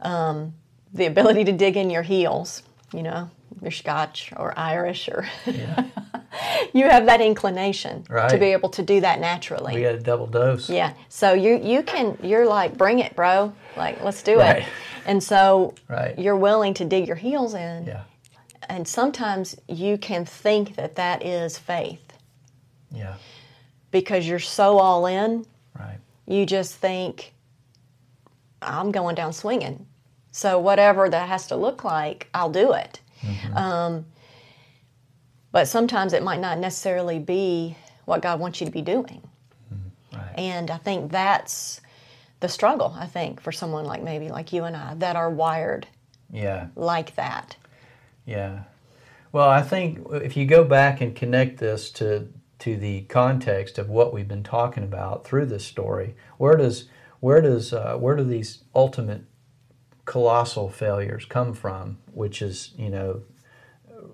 um, 0.00 0.54
the 0.92 1.06
ability 1.06 1.44
to 1.44 1.52
dig 1.52 1.76
in 1.76 1.90
your 1.90 2.02
heels, 2.02 2.62
you 2.92 3.02
know, 3.02 3.30
you're 3.62 3.70
Scotch 3.70 4.32
or 4.36 4.52
Irish 4.58 5.08
or 5.08 5.28
Yeah. 5.46 5.84
you 6.74 6.84
have 6.88 7.06
that 7.06 7.20
inclination 7.20 8.04
to 8.04 8.36
be 8.38 8.46
able 8.46 8.68
to 8.70 8.82
do 8.82 9.00
that 9.00 9.20
naturally. 9.20 9.74
we 9.74 9.82
got 9.82 9.94
a 9.94 10.00
double 10.00 10.26
dose. 10.26 10.68
Yeah. 10.70 10.92
So 11.08 11.32
you 11.32 11.56
you 11.56 11.82
can 11.82 12.18
you're 12.22 12.46
like 12.46 12.76
bring 12.76 12.98
it, 13.00 13.14
bro. 13.16 13.52
Like 13.76 14.02
let's 14.02 14.22
do 14.22 14.38
Right. 14.38 14.62
it. 14.62 14.68
And 15.06 15.22
so 15.22 15.74
Right. 15.88 16.18
you're 16.18 16.36
willing 16.36 16.74
to 16.74 16.84
dig 16.84 17.06
your 17.06 17.16
heels 17.16 17.54
in. 17.54 17.86
Yeah. 17.86 18.02
And 18.68 18.86
sometimes 18.86 19.56
you 19.68 19.96
can 19.98 20.24
think 20.26 20.76
that 20.76 20.96
that 20.96 21.24
is 21.24 21.56
faith 21.58 22.12
Yeah. 22.92 23.14
because 23.90 24.28
you're 24.28 24.38
so 24.38 24.78
all 24.78 25.06
in. 25.06 25.46
Right. 25.78 25.98
You 26.26 26.44
just 26.44 26.74
think 26.74 27.32
I'm 28.60 28.90
going 28.90 29.14
down 29.14 29.32
swinging. 29.32 29.86
So 30.32 30.58
whatever 30.58 31.08
that 31.08 31.28
has 31.28 31.46
to 31.48 31.56
look 31.56 31.84
like, 31.84 32.28
I'll 32.34 32.50
do 32.50 32.72
it. 32.72 33.00
Um, 33.54 34.06
but 35.52 35.66
sometimes 35.66 36.12
it 36.12 36.22
might 36.22 36.40
not 36.40 36.58
necessarily 36.58 37.18
be 37.18 37.76
what 38.04 38.22
God 38.22 38.40
wants 38.40 38.60
you 38.60 38.66
to 38.66 38.72
be 38.72 38.82
doing. 38.82 39.22
Right. 40.12 40.38
And 40.38 40.70
I 40.70 40.78
think 40.78 41.10
that's 41.10 41.80
the 42.40 42.48
struggle, 42.48 42.94
I 42.98 43.06
think, 43.06 43.40
for 43.40 43.52
someone 43.52 43.84
like 43.84 44.02
maybe 44.02 44.28
like 44.28 44.52
you 44.52 44.64
and 44.64 44.76
I 44.76 44.94
that 44.94 45.16
are 45.16 45.30
wired 45.30 45.86
Yeah. 46.30 46.68
like 46.76 47.14
that. 47.16 47.56
Yeah. 48.24 48.60
Well, 49.32 49.48
I 49.48 49.62
think 49.62 50.06
if 50.12 50.36
you 50.36 50.46
go 50.46 50.64
back 50.64 51.00
and 51.00 51.14
connect 51.14 51.58
this 51.58 51.90
to 51.92 52.28
to 52.60 52.76
the 52.76 53.02
context 53.02 53.78
of 53.78 53.88
what 53.88 54.12
we've 54.12 54.26
been 54.26 54.42
talking 54.42 54.82
about 54.82 55.24
through 55.24 55.46
this 55.46 55.64
story, 55.64 56.16
where 56.38 56.56
does 56.56 56.88
where 57.20 57.40
does 57.40 57.72
uh, 57.72 57.96
where 57.96 58.16
do 58.16 58.24
these 58.24 58.64
ultimate 58.74 59.22
colossal 60.08 60.70
failures 60.70 61.26
come 61.26 61.52
from? 61.52 61.98
Which 62.12 62.40
is, 62.40 62.72
you 62.76 62.88
know, 62.88 63.22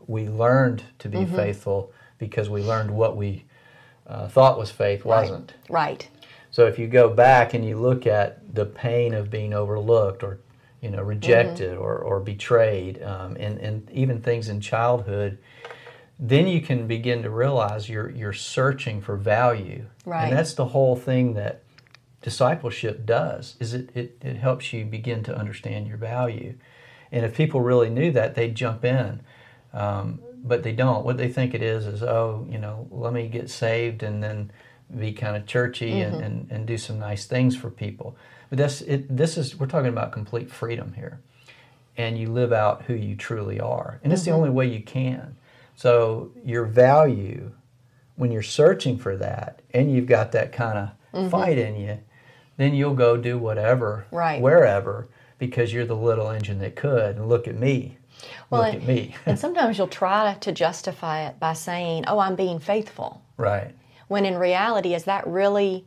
we 0.07 0.29
learned 0.29 0.83
to 0.99 1.09
be 1.09 1.25
faithful 1.25 1.93
because 2.19 2.51
we 2.51 2.63
learned 2.63 2.91
what 2.91 3.17
we 3.17 3.45
uh, 4.07 4.29
thought 4.29 4.59
was 4.59 4.71
faith 4.71 5.05
wasn't. 5.05 5.55
Right. 5.69 6.09
So 6.51 6.67
if 6.67 6.79
you 6.79 6.89
go 6.89 7.09
back 7.09 7.55
and 7.55 7.65
you 7.65 7.79
look 7.79 8.07
at 8.07 8.55
the 8.55 8.67
pain 8.67 9.15
of 9.15 9.31
being 9.31 9.55
overlooked 9.55 10.23
or 10.23 10.41
you 10.81 10.91
know 10.91 11.03
rejected 11.03 11.77
or, 11.77 11.97
or 11.99 12.21
betrayed 12.21 13.03
um, 13.03 13.37
and, 13.39 13.59
and 13.59 13.91
even 13.91 14.21
things 14.21 14.49
in 14.49 14.61
childhood, 14.61 15.39
then 16.19 16.49
you 16.49 16.61
can 16.61 16.87
begin 16.87 17.23
to 17.23 17.31
realize 17.31 17.89
you're 17.89 18.11
you're 18.11 18.33
searching 18.33 19.01
for 19.01 19.17
value. 19.17 19.85
Right. 20.05 20.25
And 20.25 20.37
that's 20.37 20.55
the 20.55 20.67
whole 20.67 20.97
thing 20.97 21.35
that 21.35 21.63
discipleship 22.25 23.05
does 23.05 23.55
is 23.61 23.75
it, 23.75 23.91
it, 23.95 24.17
it 24.23 24.37
helps 24.37 24.73
you 24.73 24.87
begin 24.87 25.23
to 25.23 25.37
understand 25.37 25.87
your 25.87 25.99
value. 25.99 26.55
And 27.13 27.23
if 27.23 27.37
people 27.37 27.61
really 27.61 27.91
knew 27.91 28.11
that, 28.13 28.35
they'd 28.35 28.55
jump 28.55 28.83
in. 28.83 29.21
Um, 29.75 30.21
but 30.43 30.63
they 30.63 30.73
don't. 30.73 31.05
What 31.05 31.19
they 31.19 31.29
think 31.29 31.53
it 31.53 31.63
is 31.63 31.87
is, 31.87 32.03
oh, 32.03 32.47
you 32.51 32.59
know, 32.59 32.89
let 32.91 33.13
me 33.13 33.29
get 33.29 33.51
saved 33.51 34.03
and 34.03 34.23
then 34.23 34.51
be 34.99 35.13
kind 35.13 35.37
of 35.37 35.47
churchy 35.47 36.01
and, 36.01 36.15
mm-hmm. 36.15 36.25
and, 36.25 36.51
and 36.51 36.67
do 36.67 36.79
some 36.79 36.99
nice 36.99 37.27
things 37.27 37.55
for 37.57 37.69
people. 37.69 38.17
But 38.49 38.59
that's 38.59 38.81
it. 38.81 39.15
This 39.15 39.37
is 39.37 39.57
we're 39.59 39.67
talking 39.67 39.89
about 39.89 40.13
complete 40.13 40.51
freedom 40.51 40.95
here, 40.95 41.21
and 41.97 42.19
you 42.19 42.31
live 42.31 42.53
out 42.53 42.83
who 42.83 42.95
you 42.95 43.17
truly 43.17 43.61
are, 43.61 44.01
and 44.03 44.13
it's 44.13 44.23
the 44.23 44.31
mm-hmm. 44.31 44.39
only 44.39 44.51
way 44.51 44.67
you 44.67 44.83
can. 44.83 45.37
So 45.77 46.31
your 46.45 46.65
value, 46.65 47.53
when 48.17 48.31
you're 48.31 48.43
searching 48.43 48.99
for 48.99 49.17
that, 49.17 49.63
and 49.73 49.93
you've 49.93 50.07
got 50.07 50.33
that 50.33 50.53
kind 50.53 50.79
of 50.79 50.89
mm-hmm. 51.13 51.31
fight 51.31 51.59
in 51.59 51.77
you, 51.77 51.99
then 52.57 52.75
you'll 52.75 52.95
go 52.95 53.17
do 53.17 53.39
whatever, 53.39 54.07
Right. 54.11 54.41
wherever, 54.41 55.09
because 55.39 55.73
you're 55.73 55.85
the 55.87 55.97
little 55.97 56.31
engine 56.31 56.59
that 56.61 56.77
could. 56.77 57.17
And 57.17 57.29
look 57.29 57.47
at 57.49 57.57
me. 57.57 57.99
Well, 58.51 58.63
look 58.63 58.75
at 58.75 58.85
me. 58.87 59.15
and 59.27 59.39
sometimes 59.39 59.77
you'll 59.77 59.89
try 59.89 60.35
to 60.41 60.53
justify 60.53 61.27
it 61.27 61.39
by 61.41 61.53
saying, 61.53 62.05
"Oh, 62.07 62.19
I'm 62.19 62.37
being 62.37 62.59
faithful." 62.59 63.23
right. 63.37 63.75
When 64.09 64.25
in 64.27 64.37
reality, 64.39 64.95
is 64.95 65.05
that 65.05 65.27
really 65.27 65.85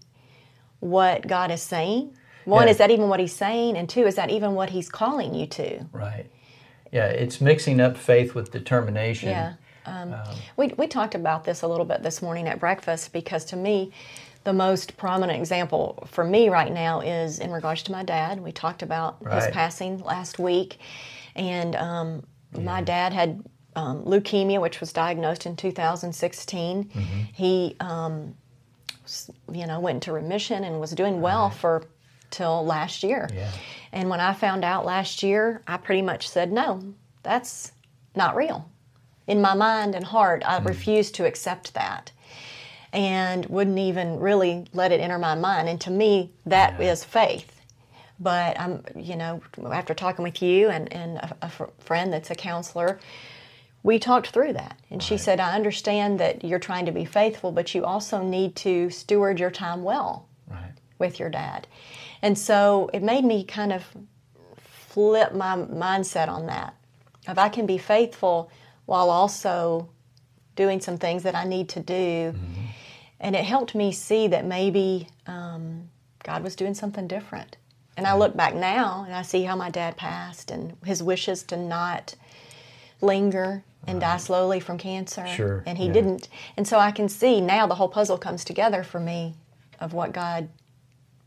what 0.79 1.27
God 1.27 1.51
is 1.51 1.61
saying? 1.61 2.13
One, 2.45 2.65
Yeah. 2.65 2.71
is 2.71 2.77
that 2.77 2.91
even 2.91 3.09
what 3.09 3.19
He's 3.19 3.33
saying? 3.35 3.77
And 3.77 3.87
two, 3.89 4.05
is 4.05 4.15
that 4.15 4.29
even 4.29 4.53
what 4.55 4.69
He's 4.71 4.89
calling 4.89 5.33
you 5.33 5.45
to? 5.47 5.85
Right. 5.91 6.25
Yeah, 6.91 7.05
it's 7.07 7.39
mixing 7.41 7.79
up 7.79 7.95
faith 7.97 8.33
with 8.35 8.51
determination. 8.51 9.29
Yeah. 9.29 9.53
Um, 9.85 10.15
we, 10.57 10.73
we 10.77 10.87
talked 10.87 11.15
about 11.15 11.43
this 11.45 11.61
a 11.61 11.67
little 11.67 11.85
bit 11.85 12.03
this 12.03 12.21
morning 12.21 12.47
at 12.47 12.59
breakfast 12.59 13.13
because 13.13 13.45
to 13.45 13.55
me, 13.55 13.91
the 14.47 14.53
most 14.53 14.95
prominent 14.95 15.37
example 15.37 16.07
for 16.09 16.23
me 16.23 16.47
right 16.47 16.71
now 16.71 17.01
is 17.01 17.39
in 17.39 17.51
regards 17.51 17.83
to 17.83 17.91
my 17.91 18.01
dad. 18.01 18.39
We 18.39 18.53
talked 18.53 18.81
about 18.81 19.17
his 19.29 19.45
passing 19.47 20.01
last 20.01 20.39
week, 20.39 20.79
and 21.35 21.75
um, 21.75 22.25
my 22.57 22.81
dad 22.81 23.11
had 23.11 23.43
um, 23.75 24.05
leukemia, 24.05 24.61
which 24.61 24.79
was 24.79 24.93
diagnosed 24.93 25.45
in 25.45 25.57
2016. 25.57 26.85
Mm-hmm. 26.85 27.01
He, 27.33 27.75
um, 27.81 28.35
you 29.51 29.67
know, 29.67 29.81
went 29.81 29.97
into 29.97 30.13
remission 30.13 30.63
and 30.63 30.79
was 30.79 30.91
doing 30.91 31.19
well 31.19 31.49
for 31.49 31.83
till 32.29 32.63
last 32.63 33.03
year. 33.03 33.27
Yeah. 33.33 33.51
And 33.91 34.09
when 34.09 34.21
I 34.21 34.33
found 34.33 34.63
out 34.63 34.85
last 34.85 35.23
year, 35.23 35.61
I 35.67 35.75
pretty 35.75 36.03
much 36.03 36.29
said, 36.29 36.53
no, 36.53 36.93
that's 37.21 37.73
not 38.15 38.37
real. 38.37 38.69
In 39.27 39.41
my 39.41 39.55
mind 39.55 39.93
and 39.93 40.05
heart, 40.05 40.41
I 40.45 40.59
refused 40.59 41.15
to 41.15 41.25
accept 41.25 41.73
that 41.73 42.13
and 42.93 43.45
wouldn't 43.47 43.77
even 43.79 44.19
really 44.19 44.65
let 44.73 44.91
it 44.91 44.99
enter 44.99 45.17
my 45.17 45.35
mind. 45.35 45.69
And 45.69 45.79
to 45.81 45.91
me, 45.91 46.31
that 46.45 46.79
is 46.79 47.03
Yeah. 47.03 47.09
faith. 47.09 47.53
But 48.19 48.59
I'm, 48.59 48.83
you 48.95 49.15
know, 49.15 49.41
after 49.71 49.93
talking 49.93 50.23
with 50.23 50.41
you 50.41 50.69
and, 50.69 50.91
and 50.91 51.17
a, 51.17 51.35
a 51.43 51.49
fr- 51.49 51.65
friend 51.79 52.11
that's 52.11 52.31
a 52.31 52.35
counselor, 52.35 52.99
we 53.83 53.99
talked 53.99 54.27
through 54.29 54.53
that. 54.53 54.77
And 54.89 55.03
she 55.03 55.17
said, 55.17 55.39
I 55.39 55.53
understand 55.53 56.19
that 56.19 56.43
you're 56.43 56.57
trying 56.59 56.87
to 56.87 56.91
be 56.91 57.05
faithful, 57.05 57.51
but 57.51 57.75
you 57.75 57.85
also 57.85 58.23
need 58.23 58.55
to 58.57 58.89
steward 58.89 59.39
your 59.39 59.51
time 59.51 59.83
well 59.83 60.27
Right. 60.49 60.71
with 60.97 61.19
your 61.19 61.29
dad. 61.29 61.67
And 62.23 62.37
so 62.37 62.89
it 62.91 63.03
made 63.03 63.23
me 63.23 63.43
kind 63.43 63.71
of 63.71 63.83
flip 64.57 65.33
my 65.33 65.55
mindset 65.55 66.27
on 66.27 66.47
that. 66.47 66.73
If 67.27 67.37
I 67.37 67.49
can 67.49 67.65
be 67.67 67.77
faithful 67.77 68.49
while 68.87 69.09
also 69.11 69.89
doing 70.57 70.81
some 70.81 70.97
things 70.97 71.23
that 71.23 71.35
I 71.35 71.45
need 71.45 71.69
to 71.69 71.79
do, 71.79 72.35
and 73.21 73.35
it 73.35 73.45
helped 73.45 73.73
me 73.73 73.93
see 73.93 74.27
that 74.27 74.43
maybe 74.43 75.07
um, 75.25 75.89
God 76.23 76.43
was 76.43 76.55
doing 76.57 76.73
something 76.73 77.07
different. 77.07 77.55
And 77.95 78.05
I 78.05 78.15
look 78.15 78.35
back 78.37 78.53
now 78.53 79.05
and 79.05 79.15
I 79.15 79.23
see 79.23 79.43
how 79.43 79.55
my 79.55 79.71
dad 79.71 79.97
passed 79.97 80.51
and 80.51 80.77
his 80.85 81.01
wishes 81.01 81.41
to 81.43 81.57
not 81.57 82.13
linger 83.01 83.63
and 83.87 83.99
die 83.99 84.17
slowly 84.17 84.59
from 84.59 84.77
cancer. 84.77 85.25
Sure, 85.27 85.63
And 85.65 85.77
he 85.77 85.87
yeah. 85.87 85.93
didn't. 85.93 86.29
And 86.57 86.67
so 86.67 86.77
I 86.77 86.91
can 86.91 87.09
see 87.09 87.41
now 87.41 87.65
the 87.65 87.73
whole 87.75 87.87
puzzle 87.87 88.19
comes 88.19 88.43
together 88.43 88.83
for 88.83 88.99
me 88.99 89.33
of 89.79 89.93
what 89.93 90.11
God 90.11 90.49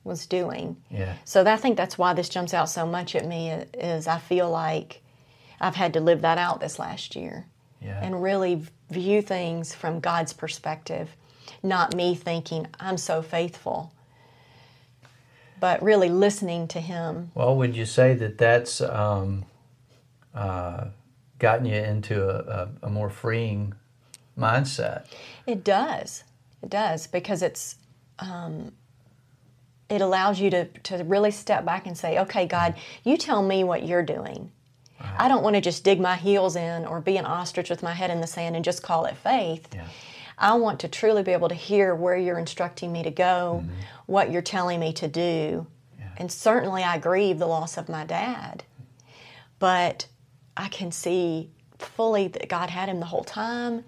was 0.05 0.27
doing. 0.27 0.77
Yeah. 0.91 1.15
So 1.25 1.43
that, 1.43 1.55
I 1.55 1.57
think 1.57 1.77
that's 1.77 1.99
why 1.99 2.13
this 2.13 2.29
jumps 2.29 2.55
out 2.55 2.69
so 2.69 2.87
much 2.87 3.17
at 3.17 3.27
me 3.27 3.51
is 3.51 4.07
I 4.07 4.19
feel 4.19 4.49
like 4.49 5.03
I've 5.61 5.75
had 5.75 5.93
to 5.95 6.01
live 6.01 6.21
that 6.23 6.39
out 6.39 6.61
this 6.61 6.79
last 6.79 7.17
year 7.17 7.47
Yeah. 7.83 7.99
and 8.03 8.23
really 8.23 8.67
view 8.91 9.23
things 9.23 9.75
from 9.75 10.01
God's 10.01 10.33
perspective, 10.33 11.17
not 11.63 11.95
me 11.95 12.15
thinking 12.15 12.67
I'm 12.79 12.99
so 12.99 13.23
faithful, 13.23 13.93
but 15.59 15.83
really 15.83 16.09
listening 16.09 16.69
to 16.69 16.81
Him. 16.81 17.31
Well, 17.35 17.57
would 17.57 17.77
you 17.77 17.87
say 17.87 18.15
that 18.15 18.39
that's 18.39 18.81
um, 18.81 19.45
uh, 20.35 20.87
gotten 21.39 21.67
you 21.67 21.77
into 21.77 22.29
a, 22.29 22.69
a, 22.83 22.87
a 22.87 22.91
more 22.91 23.11
freeing 23.11 23.75
mindset? 24.39 25.07
It 25.47 25.65
does. 25.65 26.25
It 26.63 26.71
does 26.71 27.07
because 27.07 27.43
it's 27.43 27.77
um, 28.19 28.73
it 29.89 30.01
allows 30.01 30.41
you 30.41 30.51
to 30.51 30.67
to 30.67 31.05
really 31.05 31.31
step 31.31 31.65
back 31.65 31.87
and 31.87 31.97
say, 31.97 32.19
"Okay, 32.19 32.47
God, 32.47 32.75
you 33.05 33.17
tell 33.17 33.43
me 33.43 33.65
what 33.65 33.85
you're 33.85 34.03
doing. 34.05 34.51
I 35.19 35.29
don't 35.29 35.43
want 35.43 35.57
to 35.57 35.61
just 35.61 35.85
dig 35.85 36.01
my 36.01 36.17
heels 36.17 36.57
in 36.57 36.85
or 36.87 37.01
be 37.01 37.17
an 37.17 37.27
ostrich 37.27 37.71
with 37.71 37.83
my 37.83 37.93
head 37.93 38.11
in 38.11 38.21
the 38.21 38.27
sand 38.27 38.57
and 38.57 38.65
just 38.65 38.83
call 38.83 39.05
it 39.07 39.17
faith. 39.17 39.69
Yeah. 39.75 39.87
I 40.39 40.55
want 40.55 40.81
to 40.81 40.89
truly 40.89 41.23
be 41.23 41.33
able 41.33 41.49
to 41.49 41.55
hear 41.55 41.95
where 41.95 42.17
you're 42.17 42.39
instructing 42.39 42.93
me 42.93 43.03
to 43.03 43.11
go, 43.11 43.63
mm-hmm. 43.65 43.75
what 44.07 44.31
you're 44.31 44.43
telling 44.43 44.81
me 44.81 44.93
to 44.95 45.09
do. 45.09 45.67
And 46.17 46.31
certainly 46.31 46.83
I 46.83 46.99
grieve 46.99 47.39
the 47.39 47.47
loss 47.47 47.79
of 47.79 47.89
my 47.89 48.05
dad. 48.05 48.65
But 49.59 50.07
I 50.57 50.69
can 50.69 50.93
see 50.93 51.51
fully 51.79 52.29
that 52.29 52.49
God 52.49 52.71
had 52.71 52.89
him 52.89 53.01
the 53.01 53.07
whole 53.07 53.25
time 53.25 53.85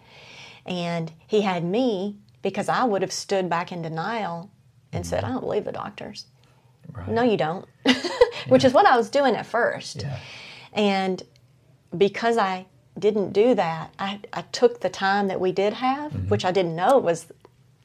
And 0.65 1.13
he 1.27 1.43
had 1.43 1.65
me 1.65 2.17
because 2.41 2.69
I 2.69 2.85
would 2.85 3.03
have 3.03 3.13
stood 3.13 3.51
back 3.51 3.73
in 3.73 3.83
denial 3.83 4.51
and 4.93 5.07
said, 5.07 5.23
mm-hmm. 5.23 5.27
I 5.27 5.33
don't 5.35 5.41
believe 5.41 5.65
the 5.65 5.73
doctors. 5.73 6.27
Right. 6.93 7.09
No, 7.09 7.23
you 7.23 7.37
don't. 7.37 7.67
Which 8.49 8.65
is 8.65 8.73
what 8.73 8.87
I 8.87 8.97
was 8.97 9.11
doing 9.11 9.35
at 9.35 9.47
first. 9.47 10.03
Yeah. 10.03 10.19
And 10.73 11.23
because 11.97 12.39
I 12.39 12.67
didn't 12.99 13.33
do 13.33 13.55
that, 13.55 13.93
I, 13.99 14.21
I 14.33 14.43
took 14.53 14.81
the 14.81 14.89
time 14.89 15.29
that 15.29 15.41
we 15.41 15.53
did 15.53 15.73
have, 15.75 16.13
mm-hmm. 16.13 16.29
which 16.29 16.45
I 16.45 16.51
didn't 16.51 16.77
know 16.77 16.99
was 16.99 17.27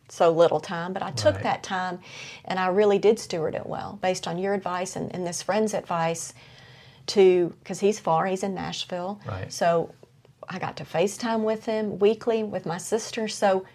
so 0.09 0.31
little 0.31 0.59
time, 0.59 0.93
but 0.93 1.03
I 1.03 1.11
took 1.11 1.41
that 1.41 1.63
time 1.63 1.99
and 2.45 2.59
I 2.59 2.67
really 2.67 2.97
did 2.97 3.19
steward 3.19 3.55
it 3.55 3.65
well 3.65 3.99
based 4.01 4.27
on 4.27 4.37
your 4.37 4.53
advice 4.53 4.95
and, 4.95 5.13
and 5.13 5.27
this 5.27 5.41
friend's 5.41 5.73
advice 5.73 6.33
to, 7.07 7.53
because 7.59 7.79
he's 7.81 7.99
far, 7.99 8.25
he's 8.25 8.43
in 8.43 8.53
Nashville. 8.53 9.19
Right. 9.25 9.51
So 9.51 9.93
I 10.47 10.59
got 10.59 10.77
to 10.77 10.85
FaceTime 10.85 11.43
with 11.43 11.65
him 11.65 11.99
weekly 11.99 12.43
with 12.43 12.65
my 12.65 12.77
sister. 12.77 13.27
So 13.27 13.65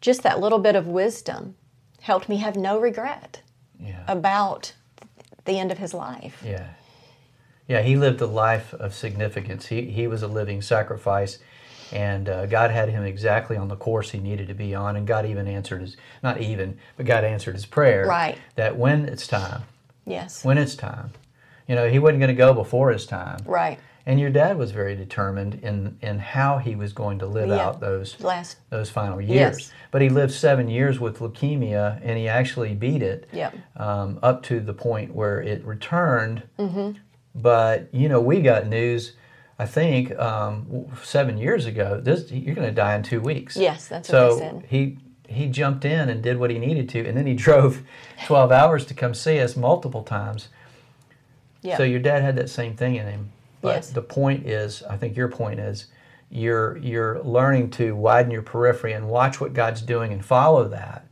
just 0.00 0.22
that 0.22 0.40
little 0.40 0.58
bit 0.58 0.74
of 0.74 0.86
wisdom 0.86 1.54
helped 2.00 2.28
me 2.28 2.36
have 2.38 2.56
no 2.56 2.78
regret 2.78 3.42
Yeah. 3.78 4.04
about 4.08 4.72
the 5.44 5.58
end 5.58 5.70
of 5.70 5.78
his 5.78 5.92
life. 5.92 6.42
Yeah. 6.44 6.68
Yeah, 7.68 7.82
he 7.82 7.96
lived 7.96 8.20
a 8.20 8.26
life 8.26 8.74
of 8.74 8.94
significance. 8.94 9.66
He, 9.66 9.82
he 9.90 10.06
was 10.06 10.22
a 10.22 10.28
living 10.28 10.62
sacrifice, 10.62 11.38
and 11.92 12.28
uh, 12.28 12.46
God 12.46 12.70
had 12.70 12.88
him 12.88 13.04
exactly 13.04 13.56
on 13.56 13.68
the 13.68 13.76
course 13.76 14.10
he 14.10 14.18
needed 14.18 14.46
to 14.48 14.54
be 14.54 14.74
on. 14.74 14.96
And 14.96 15.06
God 15.06 15.26
even 15.26 15.48
answered 15.48 15.80
his, 15.80 15.96
not 16.22 16.40
even, 16.40 16.78
but 16.96 17.06
God 17.06 17.24
answered 17.24 17.54
his 17.54 17.66
prayer. 17.66 18.06
Right. 18.06 18.38
That 18.54 18.76
when 18.76 19.06
it's 19.06 19.26
time, 19.26 19.62
Yes. 20.04 20.44
when 20.44 20.58
it's 20.58 20.76
time, 20.76 21.10
you 21.66 21.74
know, 21.74 21.88
he 21.88 21.98
wasn't 21.98 22.20
going 22.20 22.28
to 22.28 22.34
go 22.34 22.54
before 22.54 22.90
his 22.92 23.06
time. 23.06 23.38
right. 23.44 23.78
And 24.08 24.20
your 24.20 24.30
dad 24.30 24.56
was 24.56 24.70
very 24.70 24.94
determined 24.94 25.54
in, 25.64 25.98
in 26.00 26.20
how 26.20 26.58
he 26.58 26.76
was 26.76 26.92
going 26.92 27.18
to 27.18 27.26
live 27.26 27.48
Yeah. 27.48 27.56
out 27.66 27.80
those 27.80 28.20
Last. 28.20 28.58
those 28.70 28.88
final 28.88 29.20
years. 29.20 29.58
Yes. 29.58 29.72
But 29.90 30.00
he 30.00 30.08
lived 30.10 30.32
seven 30.32 30.68
years 30.68 31.00
with 31.00 31.18
leukemia, 31.18 31.98
and 32.04 32.16
he 32.16 32.28
actually 32.28 32.76
beat 32.76 33.02
it 33.02 33.28
Yep. 33.32 33.56
um, 33.74 34.20
up 34.22 34.44
to 34.44 34.60
the 34.60 34.72
point 34.72 35.12
where 35.12 35.40
it 35.42 35.64
returned. 35.64 36.44
Mm-hmm. 36.56 36.92
But 37.40 37.88
you 37.92 38.08
know, 38.08 38.20
we 38.20 38.40
got 38.40 38.66
news. 38.66 39.12
I 39.58 39.64
think 39.64 40.16
um, 40.18 40.86
seven 41.02 41.38
years 41.38 41.64
ago. 41.66 42.00
This 42.00 42.30
you're 42.30 42.54
going 42.54 42.68
to 42.68 42.74
die 42.74 42.94
in 42.94 43.02
two 43.02 43.20
weeks. 43.20 43.56
Yes, 43.56 43.88
that's 43.88 44.08
what 44.08 44.12
so 44.12 44.34
they 44.34 44.40
said. 44.40 44.64
he 44.68 44.98
he 45.28 45.48
jumped 45.48 45.84
in 45.84 46.08
and 46.08 46.22
did 46.22 46.38
what 46.38 46.50
he 46.50 46.58
needed 46.58 46.88
to, 46.90 47.06
and 47.06 47.16
then 47.16 47.26
he 47.26 47.34
drove 47.46 47.82
12 48.26 48.52
hours 48.52 48.86
to 48.86 48.94
come 48.94 49.14
see 49.14 49.40
us 49.40 49.56
multiple 49.56 50.02
times. 50.02 50.48
Yeah. 51.62 51.76
So 51.78 51.82
your 51.82 52.00
dad 52.00 52.22
had 52.22 52.36
that 52.36 52.48
same 52.50 52.76
thing 52.76 52.96
in 52.96 53.06
him. 53.06 53.32
But 53.60 53.76
Yes. 53.76 53.90
the 53.90 54.02
point 54.02 54.46
is, 54.46 54.82
I 54.84 54.96
think 54.96 55.16
your 55.16 55.28
point 55.28 55.58
is, 55.58 55.86
you're 56.30 56.76
you're 56.78 57.22
learning 57.22 57.70
to 57.70 57.94
widen 57.96 58.30
your 58.30 58.42
periphery 58.42 58.92
and 58.92 59.08
watch 59.08 59.40
what 59.40 59.54
God's 59.54 59.80
doing 59.80 60.12
and 60.12 60.24
follow 60.24 60.68
that, 60.68 61.06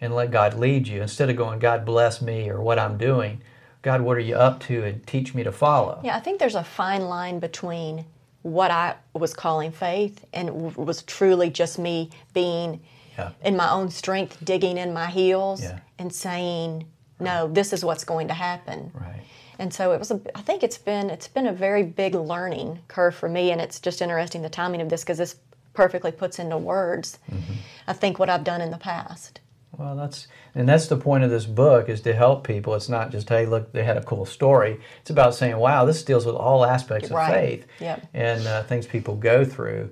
and 0.00 0.14
let 0.14 0.30
God 0.30 0.54
lead 0.54 0.88
you 0.88 1.00
instead 1.00 1.30
of 1.30 1.36
going, 1.36 1.58
God 1.58 1.84
bless 1.84 2.20
me 2.20 2.48
or 2.50 2.60
what 2.60 2.78
I'm 2.78 2.98
doing. 2.98 3.40
God, 3.88 4.02
what 4.02 4.18
are 4.18 4.20
you 4.20 4.34
up 4.36 4.60
to, 4.68 4.84
and 4.84 5.06
teach 5.06 5.34
me 5.34 5.42
to 5.44 5.50
follow. 5.50 5.98
Yeah, 6.04 6.14
I 6.14 6.20
think 6.20 6.38
there's 6.38 6.54
a 6.56 6.62
fine 6.62 7.04
line 7.08 7.38
between 7.38 8.04
what 8.42 8.70
I 8.70 8.96
was 9.14 9.32
calling 9.32 9.72
faith 9.72 10.26
and 10.34 10.48
w- 10.48 10.74
was 10.76 11.02
truly 11.04 11.48
just 11.48 11.78
me 11.78 12.10
being 12.34 12.80
Yeah. 13.16 13.30
in 13.42 13.56
my 13.56 13.70
own 13.70 13.88
strength, 13.90 14.36
digging 14.44 14.76
in 14.76 14.92
my 14.92 15.06
heels 15.06 15.62
Yeah. 15.62 15.78
and 15.98 16.12
saying, 16.12 16.84
"No, 17.18 17.48
this 17.48 17.72
is 17.72 17.82
what's 17.82 18.04
going 18.04 18.28
to 18.28 18.34
happen." 18.34 18.90
Right. 18.92 19.22
And 19.58 19.72
so 19.72 19.92
it 19.92 19.98
was. 19.98 20.10
A, 20.10 20.20
I 20.34 20.42
think 20.42 20.62
it's 20.62 20.76
been 20.78 21.08
it's 21.08 21.26
been 21.28 21.46
a 21.46 21.52
very 21.66 21.82
big 21.82 22.14
learning 22.14 22.80
curve 22.88 23.14
for 23.14 23.28
me, 23.30 23.50
and 23.52 23.58
it's 23.60 23.80
just 23.80 24.02
interesting 24.02 24.42
the 24.42 24.50
timing 24.50 24.82
of 24.82 24.90
this 24.90 25.00
because 25.02 25.16
this 25.18 25.36
perfectly 25.72 26.12
puts 26.12 26.38
into 26.38 26.58
words, 26.58 27.18
Mm-hmm. 27.32 27.54
I 27.86 27.94
think 27.94 28.18
what 28.18 28.28
I've 28.28 28.44
done 28.44 28.60
in 28.60 28.70
the 28.70 28.76
past. 28.92 29.40
Well, 29.76 29.94
that's 29.96 30.26
and 30.54 30.68
that's 30.68 30.86
the 30.88 30.96
point 30.96 31.24
of 31.24 31.30
this 31.30 31.44
book 31.46 31.88
is 31.88 32.00
to 32.02 32.12
help 32.14 32.44
people. 32.46 32.74
It's 32.74 32.88
not 32.88 33.10
just 33.10 33.28
hey, 33.28 33.46
look, 33.46 33.72
they 33.72 33.84
had 33.84 33.96
a 33.96 34.02
cool 34.02 34.24
story. 34.26 34.80
It's 35.02 35.10
about 35.10 35.34
saying, 35.34 35.56
wow, 35.56 35.84
this 35.84 36.02
deals 36.02 36.26
with 36.26 36.34
all 36.34 36.64
aspects 36.64 37.10
of 37.10 37.16
Right. 37.16 37.32
faith 37.32 37.66
Yep. 37.80 38.06
and 38.14 38.46
uh, 38.46 38.62
things 38.64 38.86
people 38.86 39.14
go 39.16 39.44
through. 39.44 39.90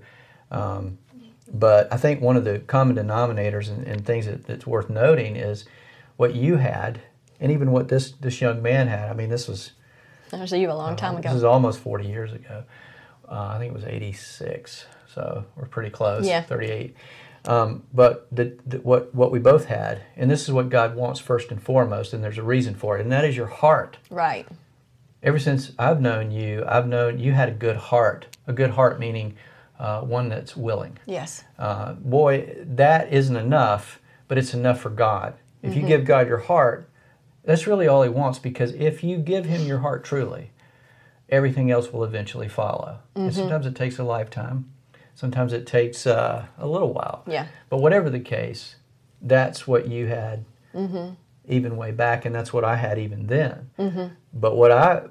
Um, 0.50 0.98
but 1.52 1.92
I 1.92 1.96
think 1.96 2.20
one 2.20 2.36
of 2.36 2.44
the 2.44 2.58
common 2.60 2.96
denominators 2.96 3.68
and, 3.68 3.86
and 3.86 4.04
things 4.04 4.26
that, 4.26 4.46
that's 4.46 4.66
worth 4.66 4.90
noting 4.90 5.36
is 5.36 5.64
what 6.16 6.34
you 6.34 6.56
had, 6.56 7.00
and 7.38 7.52
even 7.52 7.70
what 7.70 7.88
this 7.88 8.12
this 8.12 8.40
young 8.40 8.62
man 8.62 8.88
had. 8.88 9.10
I 9.10 9.12
mean, 9.12 9.28
this 9.28 9.46
was 9.46 9.72
That 10.30 10.40
was 10.40 10.50
you 10.52 10.70
a 10.70 10.72
long 10.72 10.96
time 10.96 11.14
this 11.14 11.20
ago. 11.20 11.28
This 11.28 11.36
is 11.38 11.44
almost 11.44 11.78
forty 11.80 12.06
years 12.08 12.32
ago. 12.32 12.64
Uh, 13.28 13.50
I 13.54 13.58
think 13.58 13.72
it 13.72 13.74
was 13.74 13.84
eighty 13.84 14.12
six, 14.12 14.86
so 15.12 15.44
we're 15.54 15.66
pretty 15.66 15.90
close. 15.90 16.26
Yeah. 16.26 16.42
thirty 16.42 16.70
eight. 16.70 16.96
Um, 17.46 17.84
but 17.94 18.26
the, 18.32 18.58
the, 18.66 18.78
what 18.78 19.14
what 19.14 19.30
we 19.30 19.38
both 19.38 19.66
had, 19.66 20.02
and 20.16 20.30
this 20.30 20.42
is 20.42 20.52
what 20.52 20.68
God 20.68 20.96
wants 20.96 21.20
first 21.20 21.50
and 21.50 21.62
foremost, 21.62 22.12
and 22.12 22.22
there's 22.22 22.38
a 22.38 22.42
reason 22.42 22.74
for 22.74 22.98
it, 22.98 23.00
and 23.00 23.12
that 23.12 23.24
is 23.24 23.36
your 23.36 23.46
heart. 23.46 23.98
Right. 24.10 24.46
Ever 25.22 25.38
since 25.38 25.72
I've 25.78 26.00
known 26.00 26.30
you, 26.30 26.64
I've 26.66 26.86
known 26.86 27.18
you 27.18 27.32
had 27.32 27.48
a 27.48 27.52
good 27.52 27.76
heart. 27.76 28.26
A 28.46 28.52
good 28.52 28.70
heart 28.70 28.98
meaning 28.98 29.36
uh, 29.78 30.00
one 30.02 30.28
that's 30.28 30.56
willing. 30.56 30.98
Yes. 31.06 31.44
Uh, 31.58 31.92
boy, 31.94 32.56
that 32.62 33.12
isn't 33.12 33.36
enough, 33.36 34.00
but 34.28 34.38
it's 34.38 34.54
enough 34.54 34.80
for 34.80 34.90
God. 34.90 35.34
If 35.62 35.74
you 35.74 35.82
give 35.82 36.04
God 36.04 36.28
your 36.28 36.38
heart, 36.38 36.88
that's 37.44 37.66
really 37.66 37.88
all 37.88 38.02
He 38.02 38.08
wants 38.08 38.38
because 38.38 38.72
if 38.74 39.02
you 39.02 39.18
give 39.18 39.46
Him 39.46 39.66
your 39.66 39.78
heart 39.78 40.04
truly, 40.04 40.52
everything 41.28 41.70
else 41.70 41.92
will 41.92 42.04
eventually 42.04 42.48
follow. 42.48 43.00
And 43.14 43.34
sometimes 43.34 43.66
it 43.66 43.74
takes 43.74 43.98
a 43.98 44.04
lifetime, 44.04 44.70
sometimes 45.16 45.52
it 45.52 45.66
takes 45.66 46.06
uh, 46.06 46.46
a 46.58 46.68
little 46.68 46.92
while. 46.92 47.24
Yeah. 47.26 47.48
But 47.68 47.78
whatever 47.78 48.08
the 48.08 48.20
case, 48.20 48.76
that's 49.20 49.66
what 49.66 49.88
you 49.88 50.06
had 50.06 50.44
mm-hmm. 50.72 51.14
even 51.48 51.76
way 51.76 51.90
back, 51.90 52.24
and 52.24 52.32
that's 52.32 52.52
what 52.52 52.62
I 52.62 52.76
had 52.76 52.98
even 52.98 53.26
then. 53.26 53.70
Mm-hmm. 53.78 54.14
But 54.32 54.56
what 54.56 54.70
I 54.70 55.06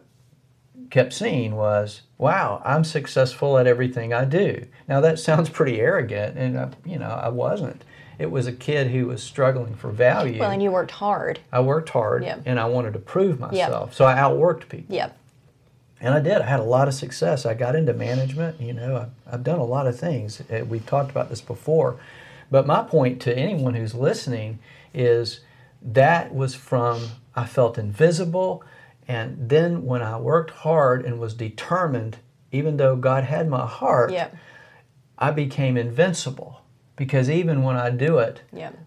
kept 0.92 1.12
seeing 1.12 1.56
was, 1.56 2.04
wow, 2.18 2.62
I'm 2.64 2.86
successful 2.86 3.58
at 3.58 3.68
everything 3.68 4.14
I 4.14 4.24
do. 4.24 4.66
Now 4.88 5.02
that 5.02 5.20
sounds 5.20 5.50
pretty 5.50 5.82
arrogant, 5.82 6.38
and 6.38 6.58
I, 6.58 6.70
you 6.86 7.00
know 7.00 7.10
I 7.10 7.30
wasn't. 7.30 7.84
It 8.18 8.32
was 8.32 8.48
a 8.48 8.54
kid 8.54 8.92
who 8.92 9.08
was 9.08 9.22
struggling 9.22 9.76
for 9.76 9.92
value. 9.92 10.40
Well, 10.40 10.52
and 10.52 10.64
you 10.64 10.72
worked 10.72 10.92
hard. 10.92 11.40
I 11.52 11.60
worked 11.60 11.90
hard, 11.90 12.24
Yep. 12.24 12.44
and 12.46 12.58
I 12.60 12.66
wanted 12.66 12.94
to 12.94 13.00
prove 13.00 13.42
myself, 13.42 13.94
so 13.94 14.06
I 14.06 14.16
outworked 14.16 14.70
people. 14.70 14.96
Yep. 14.96 15.18
And 16.06 16.14
I 16.14 16.20
did. 16.20 16.40
I 16.40 16.46
had 16.46 16.60
a 16.60 16.64
lot 16.64 16.88
of 16.88 16.94
success. 16.94 17.48
I 17.48 17.56
got 17.56 17.76
into 17.76 17.92
management. 17.92 18.62
You 18.62 18.74
know, 18.74 18.96
I've, 18.96 19.34
I've 19.34 19.44
done 19.44 19.58
a 19.58 19.66
lot 19.66 19.88
of 19.88 20.00
things. 20.00 20.40
Uh, 20.42 20.64
We've 20.64 20.86
talked 20.86 21.10
about 21.10 21.30
this 21.30 21.42
before. 21.42 22.00
But 22.52 22.68
my 22.68 22.84
point 22.84 23.20
to 23.24 23.36
anyone 23.36 23.74
who's 23.74 23.96
listening 23.96 24.60
is 24.94 25.40
that 25.82 26.32
was 26.34 26.54
from 26.54 27.08
I 27.36 27.48
felt 27.48 27.80
invisible. 27.80 28.64
And 29.08 29.50
then 29.50 29.84
when 29.84 30.04
I 30.04 30.20
worked 30.20 30.52
hard 30.52 31.04
and 31.04 31.20
was 31.20 31.34
determined, 31.34 32.18
even 32.52 32.78
though 32.78 32.96
God 32.96 33.24
had 33.24 33.50
my 33.50 33.66
heart, 33.66 34.12
Yep. 34.12 34.36
I 35.18 35.32
became 35.32 35.76
invincible. 35.76 36.62
Because 36.96 37.32
even 37.32 37.64
when 37.64 37.78
I 37.78 37.90
do 37.90 38.20
it, 38.20 38.42
Yep. 38.54 38.78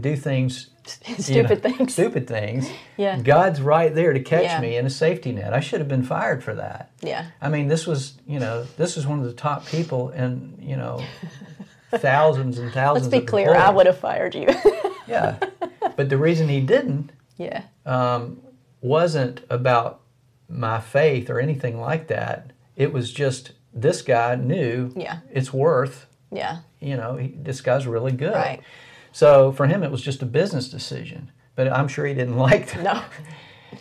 do 0.00 0.14
things 0.14 0.70
you 1.06 1.14
Stupid 1.16 1.62
know, 1.64 1.70
things. 1.70 1.92
Stupid 1.92 2.26
things. 2.26 2.68
Yeah. 2.96 3.20
God's 3.20 3.60
right 3.60 3.94
there 3.94 4.12
to 4.12 4.20
catch 4.20 4.44
Yeah. 4.44 4.60
me 4.60 4.76
in 4.76 4.86
a 4.86 4.90
safety 4.90 5.32
net. 5.32 5.52
I 5.52 5.60
should 5.60 5.80
have 5.80 5.88
been 5.88 6.02
fired 6.02 6.42
for 6.42 6.54
that. 6.54 6.90
Yeah. 7.00 7.26
I 7.40 7.48
mean, 7.48 7.68
this 7.68 7.86
was, 7.86 8.14
you 8.26 8.38
know, 8.40 8.64
this 8.76 8.96
was 8.96 9.06
one 9.06 9.18
of 9.20 9.24
the 9.24 9.32
top 9.32 9.66
people 9.66 10.10
in, 10.10 10.56
you 10.60 10.76
know, 10.76 11.02
thousands 11.90 12.58
and 12.58 12.72
thousands. 12.72 13.06
Let's 13.06 13.12
be 13.12 13.24
of 13.24 13.26
clear. 13.26 13.54
I 13.54 13.70
would 13.70 13.86
have 13.86 13.98
fired 13.98 14.34
you. 14.34 14.48
Yeah. 15.08 15.36
But 15.96 16.08
the 16.08 16.16
reason 16.16 16.48
he 16.48 16.60
didn't 16.60 17.10
yeah. 17.36 17.64
Um, 17.84 18.40
wasn't 18.80 19.42
about 19.50 20.00
my 20.48 20.80
faith 20.80 21.28
or 21.28 21.40
anything 21.40 21.80
like 21.80 22.06
that. 22.06 22.52
It 22.76 22.92
was 22.92 23.12
just 23.12 23.52
this 23.74 24.00
guy 24.00 24.36
knew 24.36 24.92
Yeah. 24.96 25.18
it's 25.30 25.52
worth, 25.52 26.06
Yeah. 26.30 26.58
you 26.80 26.96
know, 26.96 27.16
he, 27.16 27.34
this 27.36 27.60
guy's 27.60 27.86
really 27.86 28.12
good. 28.12 28.32
Right. 28.34 28.60
So 29.12 29.52
for 29.52 29.66
him, 29.66 29.82
it 29.82 29.90
was 29.90 30.00
just 30.02 30.22
a 30.22 30.26
business 30.26 30.68
decision. 30.68 31.30
But 31.54 31.70
I'm 31.72 31.86
sure 31.88 32.06
he 32.06 32.14
didn't 32.14 32.36
like 32.48 32.72
that. 32.72 32.82
No. 32.82 33.02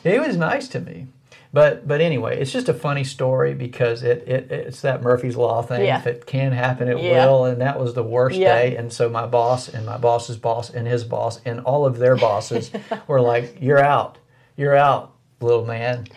He 0.04 0.20
was 0.20 0.36
nice 0.38 0.67
to 0.70 0.80
me. 0.80 1.08
But 1.54 1.86
but 1.86 2.00
anyway, 2.00 2.39
it's 2.39 2.52
just 2.54 2.70
a 2.70 2.74
funny 2.74 3.04
story 3.04 3.54
because 3.54 4.04
it, 4.04 4.26
it 4.26 4.50
it's 4.52 4.82
that 4.82 5.02
Murphy's 5.02 5.36
Law 5.36 5.62
thing. 5.62 5.84
Yeah. 5.84 6.00
If 6.00 6.08
it 6.08 6.26
can 6.26 6.54
happen, 6.54 6.88
it 6.88 6.98
Yeah. 6.98 7.26
will. 7.26 7.44
And 7.46 7.60
that 7.60 7.78
was 7.78 7.94
the 7.94 8.04
worst 8.04 8.38
Yeah. 8.38 8.54
day. 8.56 8.76
And 8.78 8.91
so 8.94 9.10
my 9.10 9.26
boss 9.26 9.67
and 9.67 9.86
my 9.86 9.98
boss's 9.98 10.38
boss 10.38 10.70
and 10.70 10.88
his 10.88 11.04
boss 11.04 11.41
and 11.44 11.60
all 11.62 11.86
of 11.86 11.98
their 11.98 12.15
bosses 12.15 12.72
were 13.08 13.20
like, 13.20 13.58
"You're 13.60 13.84
out. 13.84 14.17
You're 14.56 14.78
out, 14.78 15.12
little 15.41 15.65
man." 15.65 16.08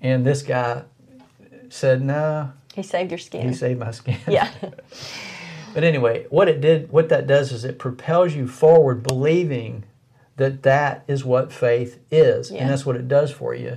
And 0.00 0.24
this 0.24 0.42
guy 0.42 0.82
said, 1.68 2.00
"No, 2.02 2.52
He 2.74 2.84
saved 2.84 3.10
your 3.10 3.18
skin. 3.18 3.48
he 3.48 3.54
saved 3.54 3.80
my 3.80 3.90
skin." 3.90 4.18
yeah. 4.28 4.50
But 5.76 5.84
anyway, 5.84 6.24
what 6.30 6.48
it 6.48 6.62
did, 6.62 6.90
what 6.90 7.10
that 7.10 7.26
does 7.26 7.52
is 7.52 7.62
it 7.62 7.78
propels 7.78 8.34
you 8.34 8.48
forward, 8.48 9.02
believing 9.02 9.84
that 10.38 10.62
that 10.62 11.04
is 11.06 11.22
what 11.22 11.52
faith 11.52 11.98
is, 12.10 12.50
Yeah. 12.50 12.62
and 12.62 12.70
that's 12.70 12.86
what 12.86 12.96
it 12.96 13.08
does 13.08 13.30
for 13.30 13.54
you. 13.54 13.76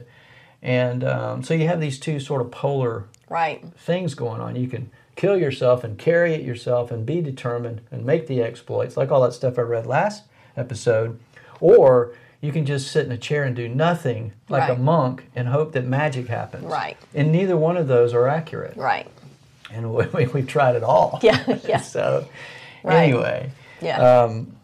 And 0.64 1.04
um, 1.04 1.44
so 1.44 1.54
you 1.54 1.68
have 1.68 1.82
these 1.82 2.00
two 2.00 2.22
sort 2.22 2.40
of 2.40 2.52
polar 2.52 3.04
Right. 3.28 3.62
things 3.76 4.14
going 4.14 4.40
on. 4.40 4.56
You 4.56 4.70
can 4.70 4.90
kill 5.18 5.36
yourself 5.36 5.84
and 5.84 5.98
carry 5.98 6.34
it 6.34 6.42
yourself 6.44 6.90
and 6.90 7.06
be 7.06 7.20
determined 7.20 7.82
and 7.92 8.06
make 8.06 8.28
the 8.28 8.42
exploits, 8.42 8.96
like 8.96 9.12
all 9.12 9.22
that 9.24 9.34
stuff 9.34 9.60
I 9.60 9.64
read 9.64 9.86
last 9.86 10.24
episode. 10.56 11.20
Or 11.60 12.14
you 12.40 12.54
can 12.54 12.66
just 12.66 12.90
sit 12.94 13.06
in 13.06 13.12
a 13.12 13.18
chair 13.18 13.44
and 13.44 13.54
do 13.54 13.68
nothing 13.68 14.32
like 14.48 14.70
Right. 14.70 14.78
a 14.78 14.82
monk 14.82 15.26
and 15.36 15.50
hope 15.50 15.74
that 15.74 15.86
magic 15.86 16.30
happens. 16.30 16.64
Right. 16.64 16.96
And 17.14 17.30
neither 17.34 17.58
one 17.58 17.76
of 17.76 17.90
those 17.90 18.14
are 18.14 18.30
accurate. 18.30 18.78
Right. 18.78 19.10
And 19.74 19.94
we, 19.96 20.06
we, 20.08 20.26
we've 20.28 20.48
tried 20.48 20.76
it 20.76 20.84
all. 20.84 21.20
Yeah, 21.22 21.44
yeah. 21.68 21.78
so, 21.96 22.28
Right. 22.84 23.04
anyway. 23.04 23.52
Yeah. 23.82 23.98
Um, 24.24 24.56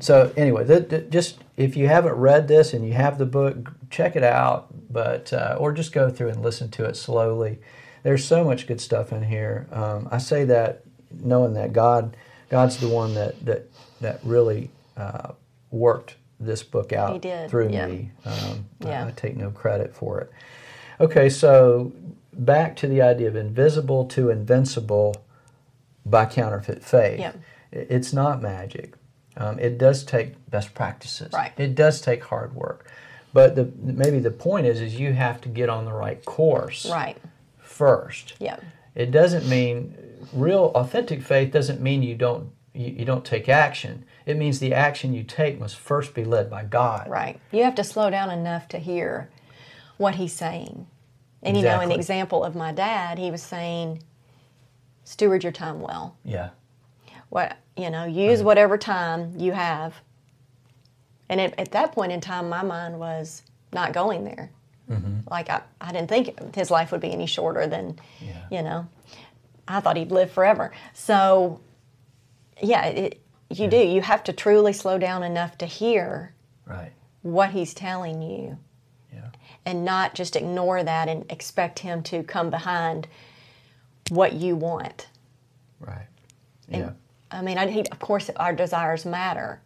so 0.00 0.32
anyway, 0.36 0.66
th- 0.66 0.88
th- 0.88 1.10
just 1.10 1.38
if 1.58 1.76
you 1.76 1.88
haven't 1.88 2.14
read 2.14 2.48
this 2.48 2.72
and 2.72 2.86
you 2.86 2.94
have 2.94 3.18
the 3.18 3.26
book, 3.26 3.56
check 3.90 4.16
it 4.16 4.22
out. 4.22 4.66
But 4.92 5.32
uh, 5.32 5.56
or 5.58 5.72
just 5.72 5.92
go 5.92 6.10
through 6.10 6.30
and 6.30 6.42
listen 6.42 6.70
to 6.72 6.84
it 6.84 6.96
slowly. 6.96 7.58
There's 8.02 8.24
so 8.24 8.44
much 8.44 8.66
good 8.66 8.80
stuff 8.80 9.12
in 9.12 9.22
here. 9.24 9.66
Um, 9.72 10.08
I 10.10 10.18
say 10.18 10.44
that 10.44 10.82
knowing 11.12 11.52
that 11.54 11.72
God, 11.74 12.16
God's 12.48 12.78
the 12.78 12.88
one 12.88 13.14
that 13.14 13.44
that 13.44 13.66
that 14.00 14.20
really 14.24 14.70
uh, 14.96 15.32
worked 15.70 16.16
this 16.40 16.62
book 16.62 16.92
out 16.94 17.22
through 17.50 17.68
yeah. 17.70 17.86
me. 17.86 18.10
Um, 18.24 18.64
I- 18.84 18.88
Yeah. 18.88 19.06
I 19.06 19.10
take 19.10 19.36
no 19.36 19.50
credit 19.50 19.94
for 19.94 20.20
it. 20.20 20.32
Okay, 20.98 21.28
so 21.28 21.92
back 22.44 22.74
to 22.76 22.86
the 22.88 23.02
idea 23.02 23.28
of 23.28 23.36
invisible 23.36 24.04
to 24.06 24.30
invincible 24.30 25.14
by 26.04 26.26
counterfeit 26.26 26.82
faith. 26.82 27.20
Yep. 27.20 27.36
I- 27.72 27.76
It's 27.76 28.12
not 28.12 28.42
magic. 28.42 28.94
Um, 29.36 29.58
it 29.58 29.78
does 29.78 30.02
take 30.04 30.34
best 30.50 30.74
practices. 30.74 31.32
Right. 31.32 31.52
It 31.56 31.74
does 31.74 32.00
take 32.00 32.24
hard 32.24 32.54
work. 32.54 32.90
But 33.32 33.54
the, 33.54 33.70
maybe 33.80 34.18
the 34.18 34.32
point 34.32 34.66
is, 34.66 34.80
is 34.80 34.98
you 34.98 35.12
have 35.12 35.40
to 35.42 35.48
get 35.48 35.68
on 35.68 35.84
the 35.84 35.92
right 35.92 36.22
course 36.24 36.84
Right. 36.90 37.16
first. 37.58 38.34
Yeah. 38.40 38.56
It 38.96 39.12
doesn't 39.12 39.48
mean 39.48 39.96
real 40.32 40.72
authentic 40.74 41.22
faith 41.22 41.52
doesn't 41.52 41.80
mean 41.80 42.02
you 42.02 42.14
don't 42.16 42.50
you, 42.72 42.86
you 42.98 43.04
don't 43.04 43.24
take 43.24 43.48
action. 43.48 44.04
It 44.26 44.36
means 44.36 44.58
the 44.60 44.74
action 44.74 45.12
you 45.12 45.22
take 45.24 45.58
must 45.58 45.76
first 45.76 46.14
be 46.14 46.24
led 46.24 46.48
by 46.50 46.64
God. 46.64 47.08
Right. 47.08 47.40
You 47.50 47.64
have 47.64 47.74
to 47.76 47.84
slow 47.84 48.10
down 48.10 48.30
enough 48.30 48.68
to 48.68 48.78
hear 48.78 49.28
what 49.96 50.16
he's 50.16 50.32
saying. 50.32 50.86
And 51.42 51.56
you 51.56 51.62
know, 51.62 51.80
in 51.80 51.88
the 51.88 51.94
example 51.94 52.44
of 52.44 52.54
my 52.54 52.72
dad, 52.72 53.18
he 53.18 53.30
was 53.30 53.42
saying, 53.42 54.02
steward 55.04 55.42
your 55.42 55.52
time 55.52 55.80
well. 55.80 56.16
Yeah. 56.24 56.50
What 57.30 57.56
you 57.76 57.88
know, 57.90 58.04
use 58.04 58.42
whatever 58.42 58.76
time 58.76 59.34
you 59.38 59.52
have. 59.52 59.94
And 61.28 61.40
at, 61.40 61.58
at 61.58 61.70
that 61.72 61.92
point 61.92 62.12
in 62.12 62.20
time, 62.20 62.48
my 62.48 62.62
mind 62.62 62.98
was 62.98 63.42
not 63.72 63.92
going 63.92 64.24
there. 64.24 64.50
Mm-hmm. 64.90 65.20
Like 65.30 65.48
I, 65.48 65.62
I 65.80 65.92
didn't 65.92 66.08
think 66.08 66.54
his 66.54 66.70
life 66.70 66.90
would 66.92 67.00
be 67.00 67.12
any 67.12 67.26
shorter 67.26 67.66
than, 67.68 67.98
Yeah. 68.20 68.42
you 68.50 68.62
know, 68.62 68.88
I 69.68 69.80
thought 69.80 69.96
he'd 69.96 70.10
live 70.10 70.32
forever. 70.32 70.72
So, 70.92 71.60
yeah, 72.60 72.84
it, 72.86 73.20
you 73.48 73.68
do. 73.68 73.76
You 73.78 74.02
have 74.02 74.24
to 74.24 74.32
truly 74.32 74.72
slow 74.72 74.98
down 74.98 75.22
enough 75.22 75.56
to 75.58 75.66
hear 75.66 76.34
Right. 76.66 76.90
what 77.22 77.50
he's 77.50 77.72
telling 77.74 78.20
you 78.20 78.46
Yeah. 78.48 78.54
And 79.64 79.84
not 79.84 80.14
just 80.14 80.36
ignore 80.36 80.82
that 80.82 81.08
and 81.08 81.30
expect 81.30 81.80
him 81.80 82.02
to 82.04 82.22
come 82.22 82.50
behind 82.50 83.06
what 84.08 84.32
you 84.32 84.56
want. 84.56 85.08
Right. 85.78 86.06
And, 86.68 86.82
Yeah. 86.82 86.90
I 87.30 87.42
mean, 87.42 87.58
I, 87.58 87.68
he, 87.68 87.80
of 87.88 87.98
course, 88.00 88.28
our 88.36 88.52
desires 88.52 89.06
matter, 89.06 89.60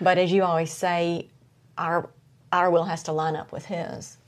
but 0.00 0.18
as 0.18 0.30
you 0.30 0.42
always 0.42 0.70
say, 0.72 1.28
our 1.78 2.10
our 2.52 2.70
will 2.70 2.84
has 2.84 3.02
to 3.04 3.12
line 3.12 3.34
up 3.34 3.50
with 3.52 3.64
his. 3.64 4.18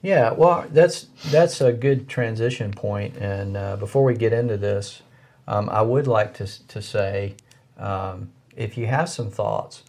Yeah, 0.00 0.32
well, 0.32 0.64
that's 0.70 1.08
that's 1.30 1.60
a 1.60 1.72
good 1.72 2.08
transition 2.08 2.72
point. 2.72 3.16
And 3.16 3.56
uh, 3.56 3.76
before 3.76 4.04
we 4.04 4.14
get 4.14 4.32
into 4.32 4.56
this, 4.56 5.02
um, 5.46 5.68
I 5.68 5.82
would 5.82 6.06
like 6.06 6.34
to 6.34 6.46
to 6.68 6.80
say, 6.80 7.34
um, 7.76 8.30
if 8.56 8.78
you 8.78 8.86
have 8.86 9.08
some 9.08 9.30
thoughts 9.30 9.82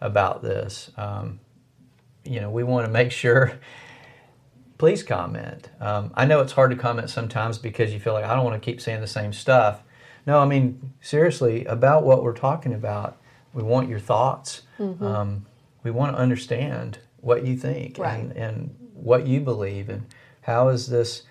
about 0.00 0.42
this, 0.42 0.90
um, 0.98 1.40
you 2.24 2.40
know, 2.40 2.50
we 2.50 2.62
want 2.64 2.86
to 2.86 2.92
make 2.92 3.12
sure. 3.12 3.58
Please 4.78 5.04
comment. 5.04 5.70
Um, 5.80 6.10
I 6.14 6.24
know 6.24 6.40
it's 6.40 6.52
hard 6.52 6.72
to 6.72 6.76
comment 6.76 7.08
sometimes 7.08 7.56
because 7.56 7.92
you 7.92 8.00
feel 8.00 8.14
like 8.14 8.24
I 8.24 8.34
don't 8.34 8.44
want 8.44 8.60
to 8.60 8.64
keep 8.64 8.80
saying 8.80 9.00
the 9.00 9.06
same 9.06 9.32
stuff. 9.32 9.80
No, 10.26 10.40
I 10.40 10.44
mean 10.44 10.92
seriously 11.00 11.64
about 11.66 12.02
what 12.02 12.24
we're 12.24 12.32
talking 12.32 12.74
about. 12.74 13.16
We 13.54 13.62
want 13.62 13.88
your 13.88 14.00
thoughts. 14.00 14.62
Um, 14.80 15.46
we 15.84 15.92
want 15.92 16.16
to 16.16 16.20
understand 16.20 16.98
what 17.18 17.46
you 17.46 17.56
think 17.56 17.96
Right. 17.98 18.18
and, 18.18 18.32
and 18.32 18.74
what 18.94 19.24
you 19.26 19.40
believe 19.40 19.88
and 19.88 20.04
how 20.40 20.68
is 20.68 20.88
this 20.88 21.22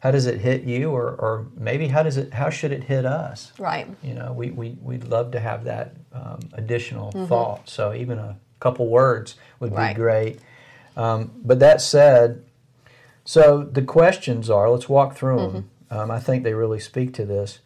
how 0.00 0.10
does 0.10 0.26
it 0.26 0.40
hit 0.40 0.62
you 0.64 0.90
or, 0.90 1.10
or 1.12 1.46
maybe 1.56 1.86
how 1.88 2.02
does 2.02 2.16
it 2.16 2.34
how 2.34 2.50
should 2.50 2.72
it 2.72 2.82
hit 2.84 3.04
us 3.06 3.52
Right. 3.58 3.86
you 4.02 4.14
know 4.14 4.32
we, 4.32 4.50
we, 4.50 4.76
we'd 4.82 5.04
love 5.04 5.30
to 5.32 5.40
have 5.40 5.62
that 5.64 5.94
um, 6.12 6.40
additional 6.54 7.12
thought 7.28 7.68
so 7.68 7.94
even 7.94 8.18
a 8.18 8.36
couple 8.60 8.86
words 8.88 9.36
would 9.60 9.70
be 9.70 9.76
Right. 9.76 9.96
great 9.96 10.38
um, 10.96 11.30
but 11.44 11.58
that 11.60 11.80
said 11.80 12.42
so 13.24 13.62
the 13.62 13.82
questions 13.82 14.48
are 14.50 14.70
let's 14.70 14.88
walk 14.88 15.14
through 15.16 15.36
them 15.50 15.70
um, 15.90 16.10
i 16.10 16.18
think 16.20 16.42
they 16.44 16.54
really 16.54 16.80
speak 16.80 17.12
to 17.14 17.24
this 17.24 17.58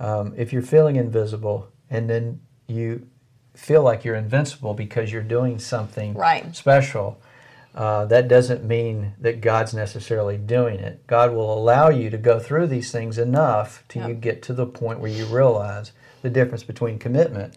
um, 0.00 0.34
if 0.36 0.52
you're 0.52 0.62
feeling 0.62 0.96
invisible 0.96 1.68
and 1.90 2.08
then 2.10 2.40
you 2.66 3.06
feel 3.54 3.82
like 3.82 4.04
you're 4.04 4.16
invincible 4.16 4.74
because 4.74 5.12
you're 5.12 5.22
doing 5.22 5.58
something 5.58 6.14
Right. 6.14 6.54
special 6.56 7.20
uh, 7.74 8.04
that 8.06 8.28
doesn't 8.28 8.62
mean 8.64 9.14
that 9.18 9.40
God's 9.40 9.72
necessarily 9.72 10.36
doing 10.36 10.78
it. 10.78 11.06
God 11.06 11.32
will 11.32 11.50
allow 11.58 11.88
you 11.88 12.10
to 12.10 12.18
go 12.18 12.38
through 12.38 12.66
these 12.66 12.92
things 12.92 13.16
enough 13.16 13.82
till 13.88 14.06
you 14.08 14.14
get 14.14 14.42
to 14.42 14.52
the 14.52 14.66
point 14.66 15.00
where 15.00 15.10
you 15.10 15.24
realize 15.24 15.92
the 16.20 16.28
difference 16.28 16.62
between 16.64 16.98
commitment 16.98 17.56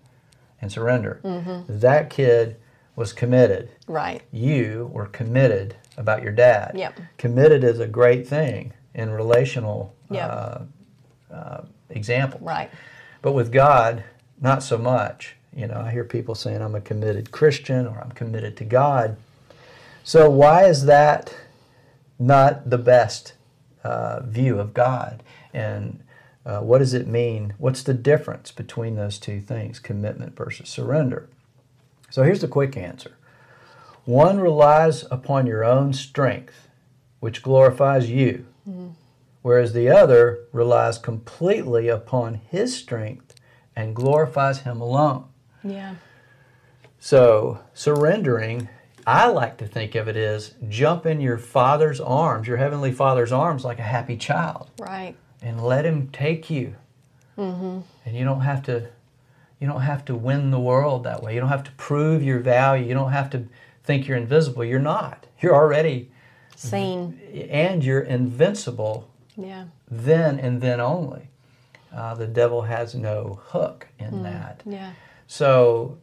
and 0.61 0.71
surrender. 0.71 1.19
Mm-hmm. 1.21 1.79
That 1.79 2.09
kid 2.09 2.55
was 2.95 3.13
committed. 3.13 3.69
Right. 3.87 4.21
You 4.31 4.89
were 4.93 5.07
committed 5.07 5.75
about 5.97 6.23
your 6.23 6.31
dad. 6.31 6.73
Yep. 6.75 6.99
Committed 7.17 7.63
is 7.63 7.79
a 7.79 7.87
great 7.87 8.27
thing 8.27 8.73
in 8.93 9.09
relational 9.09 9.93
Yep. 10.09 10.29
uh, 10.31 11.33
uh, 11.33 11.61
example. 11.89 12.39
Right. 12.41 12.69
But 13.21 13.33
with 13.33 13.51
God, 13.51 14.03
not 14.39 14.61
so 14.63 14.77
much. 14.77 15.35
You 15.55 15.67
know, 15.67 15.81
I 15.81 15.91
hear 15.91 16.03
people 16.03 16.35
saying, 16.35 16.61
I'm 16.61 16.75
a 16.75 16.81
committed 16.81 17.31
Christian 17.31 17.87
or 17.87 17.99
I'm 17.99 18.11
committed 18.11 18.57
to 18.57 18.65
God. 18.65 19.17
So, 20.03 20.29
why 20.29 20.65
is 20.65 20.85
that 20.85 21.35
not 22.19 22.69
the 22.69 22.77
best 22.77 23.33
uh, 23.83 24.21
view 24.21 24.59
of 24.59 24.73
God? 24.73 25.23
And 25.53 26.03
uh, 26.45 26.59
what 26.59 26.77
does 26.79 26.93
it 26.93 27.07
mean? 27.07 27.53
What's 27.57 27.81
the 27.81 27.93
difference 27.93 28.51
between 28.51 28.95
those 28.95 29.17
two 29.17 29.41
things, 29.41 29.79
commitment 29.79 30.35
versus 30.35 30.69
surrender? 30.69 31.29
So, 32.15 32.23
here's 32.23 32.39
the 32.39 32.47
quick 32.47 32.77
answer 32.77 33.17
one 34.05 34.39
relies 34.39 35.03
upon 35.11 35.47
your 35.47 35.65
own 35.65 35.91
strength, 35.91 36.69
which 37.19 37.43
glorifies 37.43 38.09
you, 38.09 38.45
whereas 39.41 39.73
the 39.73 39.89
other 39.89 40.39
relies 40.53 40.97
completely 40.97 41.89
upon 41.89 42.35
his 42.35 42.73
strength 42.73 43.35
and 43.75 43.93
glorifies 43.93 44.59
him 44.59 44.79
alone. 44.79 45.25
Yeah. 45.61 45.95
So, 46.99 47.59
surrendering, 47.73 48.69
I 49.05 49.27
like 49.27 49.57
to 49.57 49.67
think 49.67 49.93
of 49.95 50.07
it 50.07 50.15
as 50.15 50.53
jump 50.69 51.05
in 51.05 51.19
your 51.19 51.37
father's 51.37 51.99
arms, 51.99 52.47
your 52.47 52.55
heavenly 52.55 52.93
father's 52.93 53.33
arms, 53.33 53.65
like 53.65 53.79
a 53.79 53.91
happy 53.97 54.15
child, 54.15 54.69
Right. 54.79 55.17
and 55.41 55.61
let 55.61 55.85
him 55.85 56.07
take 56.11 56.49
you. 56.49 56.77
Mm-hmm. 57.37 57.81
And 58.05 58.15
you 58.15 58.23
don't 58.23 58.39
have 58.39 58.63
to, 58.67 58.87
you 59.65 59.71
don't 59.71 59.81
have 59.81 60.05
to 60.05 60.13
win 60.15 60.51
the 60.51 60.59
world 60.59 61.03
that 61.05 61.23
way. 61.23 61.33
You 61.33 61.39
don't 61.39 61.49
have 61.49 61.63
to 61.63 61.71
prove 61.71 62.21
your 62.21 62.37
value. 62.37 62.85
You 62.87 62.93
don't 62.93 63.11
have 63.13 63.31
to 63.31 63.47
think 63.83 64.07
you're 64.07 64.15
invisible. 64.15 64.63
You're 64.63 64.77
not. 64.79 65.25
You're 65.41 65.55
already, 65.55 66.11
Seen. 66.55 67.19
and 67.49 67.83
you're 67.83 68.01
invincible 68.01 69.09
Yeah. 69.35 69.65
then 69.89 70.39
and 70.39 70.61
then 70.61 70.79
only. 70.79 71.29
Uh, 71.91 72.13
the 72.13 72.27
devil 72.27 72.61
has 72.61 72.93
no 72.93 73.39
hook 73.45 73.87
in 73.97 74.21
that. 74.21 74.61
Yeah. 74.67 74.91
So, 75.25 75.97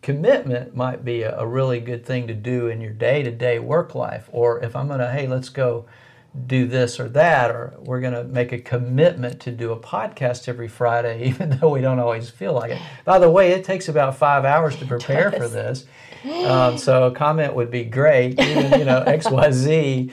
commitment 0.00 0.74
might 0.74 1.04
be 1.04 1.22
a, 1.22 1.38
a 1.38 1.46
really 1.46 1.78
good 1.78 2.06
thing 2.06 2.26
to 2.28 2.34
do 2.34 2.68
in 2.68 2.80
your 2.80 2.92
day 2.92 3.22
to 3.22 3.30
day 3.30 3.58
work 3.58 3.94
life. 3.94 4.30
Or 4.32 4.64
if 4.64 4.74
I'm 4.74 4.88
going 4.88 5.00
to, 5.00 5.10
hey, 5.10 5.26
let's 5.26 5.50
go 5.50 5.84
do 6.46 6.66
this 6.66 6.98
or 6.98 7.08
that, 7.10 7.50
or 7.50 7.74
we're 7.80 8.00
going 8.00 8.14
to 8.14 8.24
make 8.24 8.52
a 8.52 8.58
commitment 8.58 9.40
to 9.40 9.50
do 9.50 9.72
a 9.72 9.78
podcast 9.78 10.48
every 10.48 10.68
Friday, 10.68 11.24
even 11.28 11.58
though 11.58 11.70
we 11.70 11.80
don't 11.80 11.98
always 11.98 12.30
feel 12.30 12.54
like 12.54 12.72
it. 12.72 12.80
By 13.04 13.18
the 13.18 13.30
way, 13.30 13.52
it 13.52 13.64
takes 13.64 13.88
about 13.88 14.16
five 14.16 14.44
hours 14.44 14.76
to 14.76 14.86
prepare 14.86 15.30
for 15.30 15.48
this. 15.48 15.84
Um, 16.24 16.78
so 16.78 17.08
a 17.08 17.10
comment 17.10 17.54
would 17.54 17.70
be 17.70 17.82
great, 17.82 18.38
even 18.38 18.78
you 18.78 18.84
know 18.84 19.00
X 19.00 19.28
Y 19.28 19.50
Z, 19.50 20.12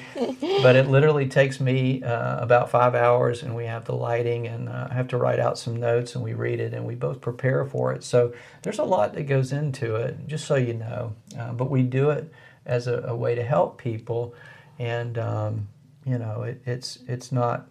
but 0.64 0.76
it 0.76 0.88
literally 0.88 1.28
takes 1.28 1.60
me 1.60 2.02
uh, 2.02 2.42
about 2.42 2.72
five 2.72 2.96
hours, 2.96 3.44
and 3.44 3.56
we 3.56 3.66
have 3.66 3.86
the 3.86 3.94
lighting, 3.94 4.48
and 4.48 4.70
uh, 4.70 4.88
I 4.90 4.94
have 4.96 5.08
to 5.10 5.18
write 5.18 5.40
out 5.40 5.60
some 5.60 5.76
notes, 5.76 6.16
and 6.16 6.24
we 6.24 6.34
read 6.34 6.60
it, 6.60 6.74
and 6.74 6.84
we 6.86 6.96
both 6.96 7.22
prepare 7.22 7.64
for 7.64 7.94
it. 7.94 8.04
So 8.04 8.34
there's 8.64 8.80
a 8.80 8.84
lot 8.84 9.14
that 9.14 9.24
goes 9.24 9.52
into 9.52 9.96
it, 9.98 10.28
just 10.28 10.48
so 10.48 10.56
you 10.56 10.74
know. 10.74 11.16
Uh, 11.38 11.54
but 11.54 11.70
we 11.70 11.84
do 11.84 12.10
it 12.10 12.32
as 12.66 12.88
a, 12.88 13.02
a 13.02 13.16
way 13.16 13.36
to 13.36 13.44
help 13.44 13.78
people, 13.78 14.34
and 14.80 15.16
um, 15.20 15.68
You 16.10 16.18
know, 16.18 16.42
it, 16.42 16.62
it's 16.66 16.98
it's 17.08 17.32
not 17.32 17.68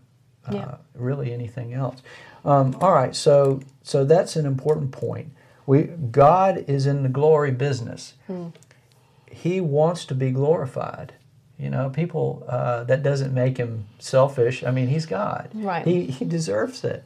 uh, 0.48 0.54
Yeah. 0.54 0.74
really 0.94 1.32
anything 1.32 1.72
else. 1.74 2.00
Um, 2.44 2.76
all 2.80 2.92
right, 2.92 3.14
so 3.16 3.60
so 3.82 4.04
that's 4.04 4.36
an 4.36 4.46
important 4.46 4.92
point. 4.92 5.32
We 5.66 5.82
God 5.82 6.64
is 6.68 6.86
in 6.86 7.02
the 7.02 7.08
glory 7.08 7.50
business. 7.50 8.14
He 9.30 9.60
wants 9.60 10.04
to 10.06 10.14
be 10.14 10.30
glorified. 10.30 11.14
You 11.58 11.70
know, 11.70 11.90
people 11.90 12.44
uh, 12.48 12.84
that 12.84 13.02
doesn't 13.02 13.34
make 13.34 13.56
him 13.58 13.86
selfish. 13.98 14.62
I 14.62 14.70
mean, 14.70 14.86
he's 14.88 15.06
God. 15.06 15.50
Right. 15.52 15.84
He 15.84 16.06
he 16.06 16.24
deserves 16.24 16.84
it. 16.84 17.02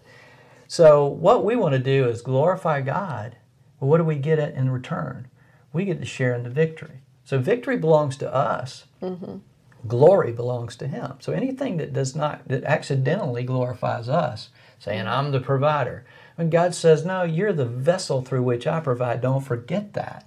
So 0.69 1.07
what 1.07 1.45
we 1.45 1.57
want 1.57 1.73
to 1.73 1.79
do 1.79 2.09
is 2.09 2.21
glorify 2.23 2.83
God. 2.83 3.37
Well, 3.81 3.89
what 3.91 3.99
do 3.99 4.05
we 4.05 4.17
get 4.17 4.39
in 4.39 4.71
return? 4.71 5.29
We 5.73 5.87
get 5.87 5.99
to 6.01 6.07
share 6.07 6.35
in 6.35 6.43
the 6.43 6.51
victory. 6.51 7.01
So 7.25 7.39
victory 7.39 7.79
belongs 7.79 8.17
to 8.19 8.33
us. 8.33 8.85
Glory 9.87 10.33
belongs 10.33 10.77
to 10.77 10.87
Him. 10.87 11.15
So 11.21 11.33
anything 11.33 11.77
that 11.79 11.93
does 11.93 12.15
not 12.15 12.47
that 12.49 12.65
accidentally 12.65 13.43
glorifies 13.43 14.09
us, 14.09 14.51
saying 14.79 15.07
I'm 15.07 15.33
the 15.33 15.41
provider, 15.41 16.05
when 16.37 16.51
God 16.51 16.75
says 16.75 17.05
no, 17.05 17.23
you're 17.25 17.53
the 17.53 17.65
vessel 17.67 18.23
through 18.23 18.43
which 18.43 18.67
I 18.67 18.81
provide. 18.81 19.21
Don't 19.21 19.45
forget 19.45 19.93
that. 19.95 20.27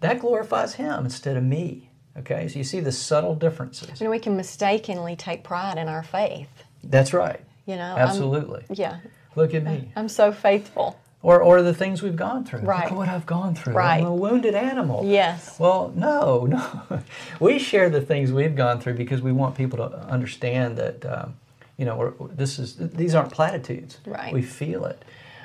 That 0.00 0.18
glorifies 0.20 0.74
Him 0.74 1.04
instead 1.04 1.36
of 1.36 1.44
me. 1.44 1.90
Okay, 2.18 2.48
so 2.48 2.58
you 2.58 2.64
see 2.64 2.80
the 2.80 2.92
subtle 2.92 3.34
differences. 3.34 4.00
Know, 4.00 4.10
we 4.10 4.18
can 4.18 4.36
mistakenly 4.36 5.16
take 5.16 5.44
pride 5.44 5.78
in 5.78 5.88
our 5.88 6.02
faith. 6.02 6.50
That's 6.84 7.12
right. 7.14 7.40
You 7.66 7.76
know, 7.76 7.94
I'm- 7.94 7.98
Absolutely. 8.08 8.64
yeah, 8.70 8.98
Look 9.34 9.54
at 9.54 9.62
me. 9.64 9.92
I'm 9.96 10.08
so 10.08 10.30
faithful. 10.32 10.98
Or, 11.24 11.40
or 11.40 11.62
the 11.62 11.72
things 11.72 12.02
we've 12.02 12.16
gone 12.16 12.44
through. 12.44 12.60
Right. 12.62 12.82
Look 12.82 12.92
at 12.92 12.98
what 12.98 13.08
I've 13.08 13.26
gone 13.26 13.54
through. 13.54 13.74
Right. 13.74 14.00
I'm 14.00 14.06
a 14.08 14.14
wounded 14.14 14.56
animal. 14.56 15.04
Yes. 15.06 15.56
Well, 15.56 15.92
no, 15.94 16.46
no. 16.46 17.00
we 17.40 17.60
share 17.60 17.88
the 17.90 18.00
things 18.00 18.32
we've 18.32 18.56
gone 18.56 18.80
through 18.80 18.94
because 18.94 19.22
we 19.22 19.30
want 19.30 19.54
people 19.54 19.78
to 19.88 19.96
understand 20.08 20.76
that, 20.78 21.06
um, 21.06 21.34
you 21.76 21.84
know, 21.84 21.96
we're, 21.96 22.12
this 22.26 22.58
is 22.58 22.74
these 22.76 23.14
aren't 23.14 23.30
platitudes. 23.30 23.98
Right. 24.04 24.32
We 24.32 24.42
feel 24.42 24.84
it. 24.84 25.04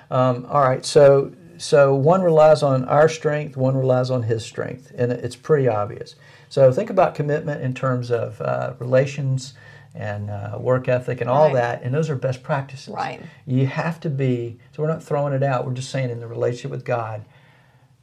Um, 0.09 0.47
all 0.49 0.61
right. 0.61 0.83
So 0.83 1.31
so 1.59 1.93
one 1.93 2.21
relies 2.21 2.63
on 2.63 2.85
our 2.85 3.09
strength, 3.09 3.55
one 3.57 3.75
relies 3.75 4.09
on 4.09 4.23
his 4.23 4.43
strength, 4.43 4.91
and 4.97 5.11
it's 5.11 5.35
pretty 5.35 5.67
obvious. 5.67 6.15
So 6.49 6.71
think 6.71 6.89
about 6.89 7.13
commitment 7.15 7.61
in 7.61 7.73
terms 7.73 8.09
of 8.11 8.39
uh, 8.41 8.73
relations 8.79 9.53
and 9.95 10.29
uh, 10.29 10.57
work 10.59 10.87
ethic 10.87 11.21
and 11.21 11.29
all 11.29 11.45
Right. 11.45 11.53
that, 11.55 11.81
and 11.83 11.93
those 11.93 12.09
are 12.09 12.15
best 12.15 12.43
practices. 12.43 12.89
Right. 12.93 13.21
You 13.45 13.65
have 13.67 13.99
to 14.01 14.09
be. 14.09 14.59
So 14.77 14.83
we're 14.83 14.89
not 14.89 15.01
throwing 15.01 15.33
it 15.33 15.41
out. 15.41 15.65
We're 15.65 15.73
just 15.73 15.89
saying 15.89 16.11
in 16.11 16.19
the 16.19 16.27
relationship 16.27 16.69
with 16.69 16.85
God, 16.85 17.25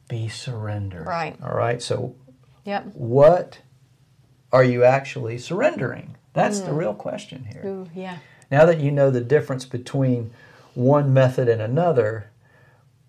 be 0.09 0.27
surrender. 0.27 1.03
Right. 1.07 1.37
All 1.41 1.55
right. 1.55 1.81
So 1.81 2.17
Yep. 2.65 2.87
what 2.95 3.59
are 4.51 4.63
you 4.65 4.83
actually 4.83 5.37
surrendering? 5.37 6.17
That's 6.33 6.59
the 6.59 6.73
real 6.73 6.93
question 6.93 7.45
here. 7.49 7.61
Ooh, 7.65 7.89
yeah. 7.95 8.17
Now 8.51 8.65
that 8.65 8.81
you 8.81 8.91
know 8.91 9.09
the 9.09 9.21
difference 9.21 9.63
between 9.63 10.31
one 10.73 11.13
method 11.13 11.47
and 11.47 11.61
another, 11.61 12.29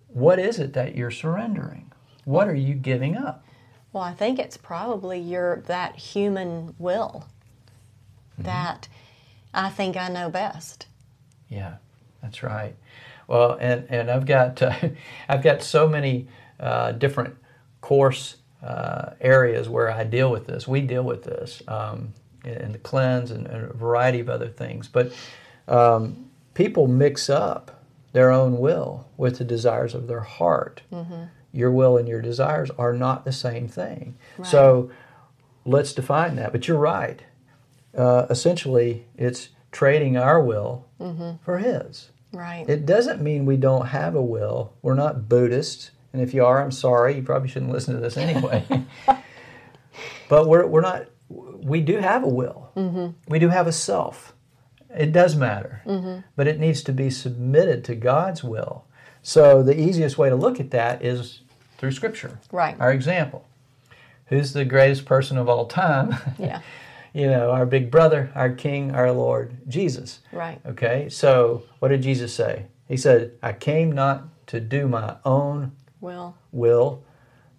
what 0.07 0.39
is 0.39 0.59
it 0.59 0.71
that 0.71 0.95
you're 0.95 1.11
surrendering? 1.11 1.91
What 2.23 2.47
are 2.47 2.55
you 2.55 2.73
giving 2.73 3.17
up? 3.17 3.43
Well, 3.91 4.03
I 4.03 4.13
think 4.13 4.39
it's 4.39 4.55
probably 4.55 5.19
your 5.19 5.57
that 5.67 5.97
human 5.97 6.73
will 6.79 7.25
Mm-hmm. 8.35 8.43
that 8.43 8.87
I 9.53 9.69
think 9.69 9.97
I 9.97 10.07
know 10.07 10.29
best. 10.29 10.87
Yeah, 11.49 11.77
that's 12.21 12.43
right. 12.43 12.75
Well, 13.27 13.57
and, 13.59 13.85
and 13.89 14.09
I've 14.09 14.25
got 14.25 14.61
uh, 14.61 14.73
I've 15.29 15.43
got 15.43 15.61
so 15.61 15.87
many 15.87 16.27
uh, 16.59 16.93
different 16.93 17.35
course 17.81 18.37
uh, 18.63 19.11
areas 19.21 19.69
where 19.69 19.91
I 19.91 20.03
deal 20.03 20.31
with 20.31 20.47
this. 20.47 20.67
We 20.67 20.81
deal 20.81 21.03
with 21.03 21.23
this 21.23 21.61
um, 21.67 22.13
in 22.43 22.71
the 22.71 22.79
cleanse 22.79 23.31
and, 23.31 23.45
and 23.47 23.65
a 23.65 23.73
variety 23.73 24.19
of 24.19 24.29
other 24.29 24.47
things. 24.47 24.87
But 24.87 25.11
um, 25.67 26.29
people 26.53 26.87
mix 26.87 27.29
up 27.29 27.83
their 28.13 28.31
own 28.31 28.57
will 28.57 29.07
with 29.17 29.37
the 29.37 29.43
desires 29.43 29.93
of 29.93 30.07
their 30.07 30.21
heart. 30.21 30.81
Your 31.51 31.71
will 31.71 31.97
and 31.97 32.07
your 32.07 32.21
desires 32.21 32.69
are 32.77 32.93
not 32.93 33.25
the 33.25 33.31
same 33.31 33.67
thing. 33.67 34.17
So 34.43 34.89
let's 35.65 35.93
define 35.93 36.35
that. 36.37 36.51
But 36.51 36.67
you're 36.67 36.77
right. 36.77 37.21
Uh, 37.95 38.25
essentially, 38.29 39.05
it's 39.17 39.49
trading 39.71 40.17
our 40.17 40.41
will 40.41 40.85
for 41.43 41.57
His. 41.59 42.09
Right. 42.37 42.69
It 42.69 42.85
doesn't 42.85 43.21
mean 43.21 43.45
we 43.45 43.57
don't 43.57 43.87
have 43.87 44.13
a 44.15 44.21
will. 44.21 44.73
We're 44.83 44.93
not 44.93 45.27
Buddhists. 45.27 45.91
And 46.13 46.21
if 46.21 46.33
you 46.33 46.45
are, 46.45 46.61
I'm 46.61 46.71
sorry. 46.71 47.15
You 47.15 47.23
probably 47.23 47.49
shouldn't 47.49 47.71
listen 47.71 47.95
to 47.95 47.99
this 47.99 48.15
anyway. 48.17 48.63
but 50.29 50.47
we're, 50.47 50.67
we're 50.67 50.81
not, 50.81 51.07
we 51.29 51.81
do 51.81 51.97
have 51.97 52.23
a 52.23 52.27
will. 52.27 52.71
Mm-hmm. 52.75 53.07
We 53.27 53.39
do 53.39 53.49
have 53.49 53.65
a 53.65 53.71
self. 53.71 54.33
It 54.95 55.11
does 55.11 55.35
matter. 55.35 55.81
Mm-hmm. 55.85 56.19
But 56.35 56.47
it 56.47 56.59
needs 56.59 56.83
to 56.83 56.93
be 56.93 57.09
submitted 57.09 57.83
to 57.85 57.95
God's 57.95 58.43
will. 58.43 58.85
So 59.23 59.63
the 59.63 59.79
easiest 59.79 60.17
way 60.17 60.29
to 60.29 60.35
look 60.35 60.59
at 60.59 60.71
that 60.71 61.03
is 61.03 61.41
through 61.77 61.91
Scripture. 61.91 62.39
Right. 62.51 62.75
Our 62.79 62.91
example. 62.91 63.45
Who's 64.27 64.53
the 64.53 64.65
greatest 64.65 65.05
person 65.05 65.37
of 65.37 65.49
all 65.49 65.65
time? 65.65 66.15
yeah. 66.37 66.61
you 67.13 67.27
know, 67.27 67.51
our 67.51 67.65
big 67.65 67.89
brother, 67.91 68.31
our 68.35 68.51
King, 68.51 68.91
our 68.91 69.11
Lord, 69.11 69.57
Jesus. 69.67 70.19
Right. 70.31 70.59
Okay, 70.65 71.09
so 71.09 71.63
what 71.79 71.89
did 71.89 72.01
Jesus 72.01 72.33
say? 72.33 72.67
He 72.87 72.97
said, 72.97 73.33
I 73.43 73.53
came 73.53 73.91
not 73.91 74.23
to 74.47 74.59
do 74.59 74.87
my 74.87 75.17
own 75.25 75.73
Will 75.99 76.35
will, 76.51 77.03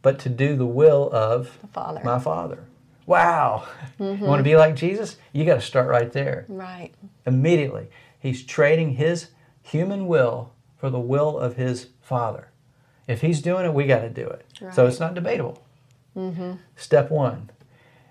but 0.01 0.19
to 0.21 0.29
do 0.29 0.57
the 0.57 0.67
will 0.67 1.11
of 1.13 1.59
the 1.61 1.67
Father. 1.69 2.01
my 2.05 2.19
Father. 2.19 2.65
Wow. 3.07 3.67
Mm-hmm. 3.99 4.23
You 4.23 4.29
want 4.29 4.41
to 4.41 4.45
be 4.45 4.57
like 4.57 4.77
Jesus? 4.77 5.17
You 5.33 5.45
got 5.45 5.55
to 5.57 5.61
start 5.61 5.89
right 5.89 6.13
there. 6.13 6.45
right. 6.49 6.93
Immediately. 7.27 7.89
He's 8.21 8.43
trading 8.45 8.95
his 8.95 9.29
human 9.63 10.07
will 10.07 10.53
for 10.77 10.91
the 10.91 11.01
will 11.01 11.39
of 11.39 11.57
his 11.57 11.89
Father. 12.01 12.49
If 13.07 13.23
he's 13.23 13.41
doing 13.41 13.65
it, 13.65 13.73
we 13.75 13.87
got 13.87 14.01
to 14.01 14.11
do 14.11 14.27
it. 14.27 14.45
So 14.73 14.87
it's 14.87 15.01
not 15.01 15.15
debatable. 15.15 15.63
Mm-hmm. 16.17 16.53
Step 16.77 17.11
one. 17.11 17.51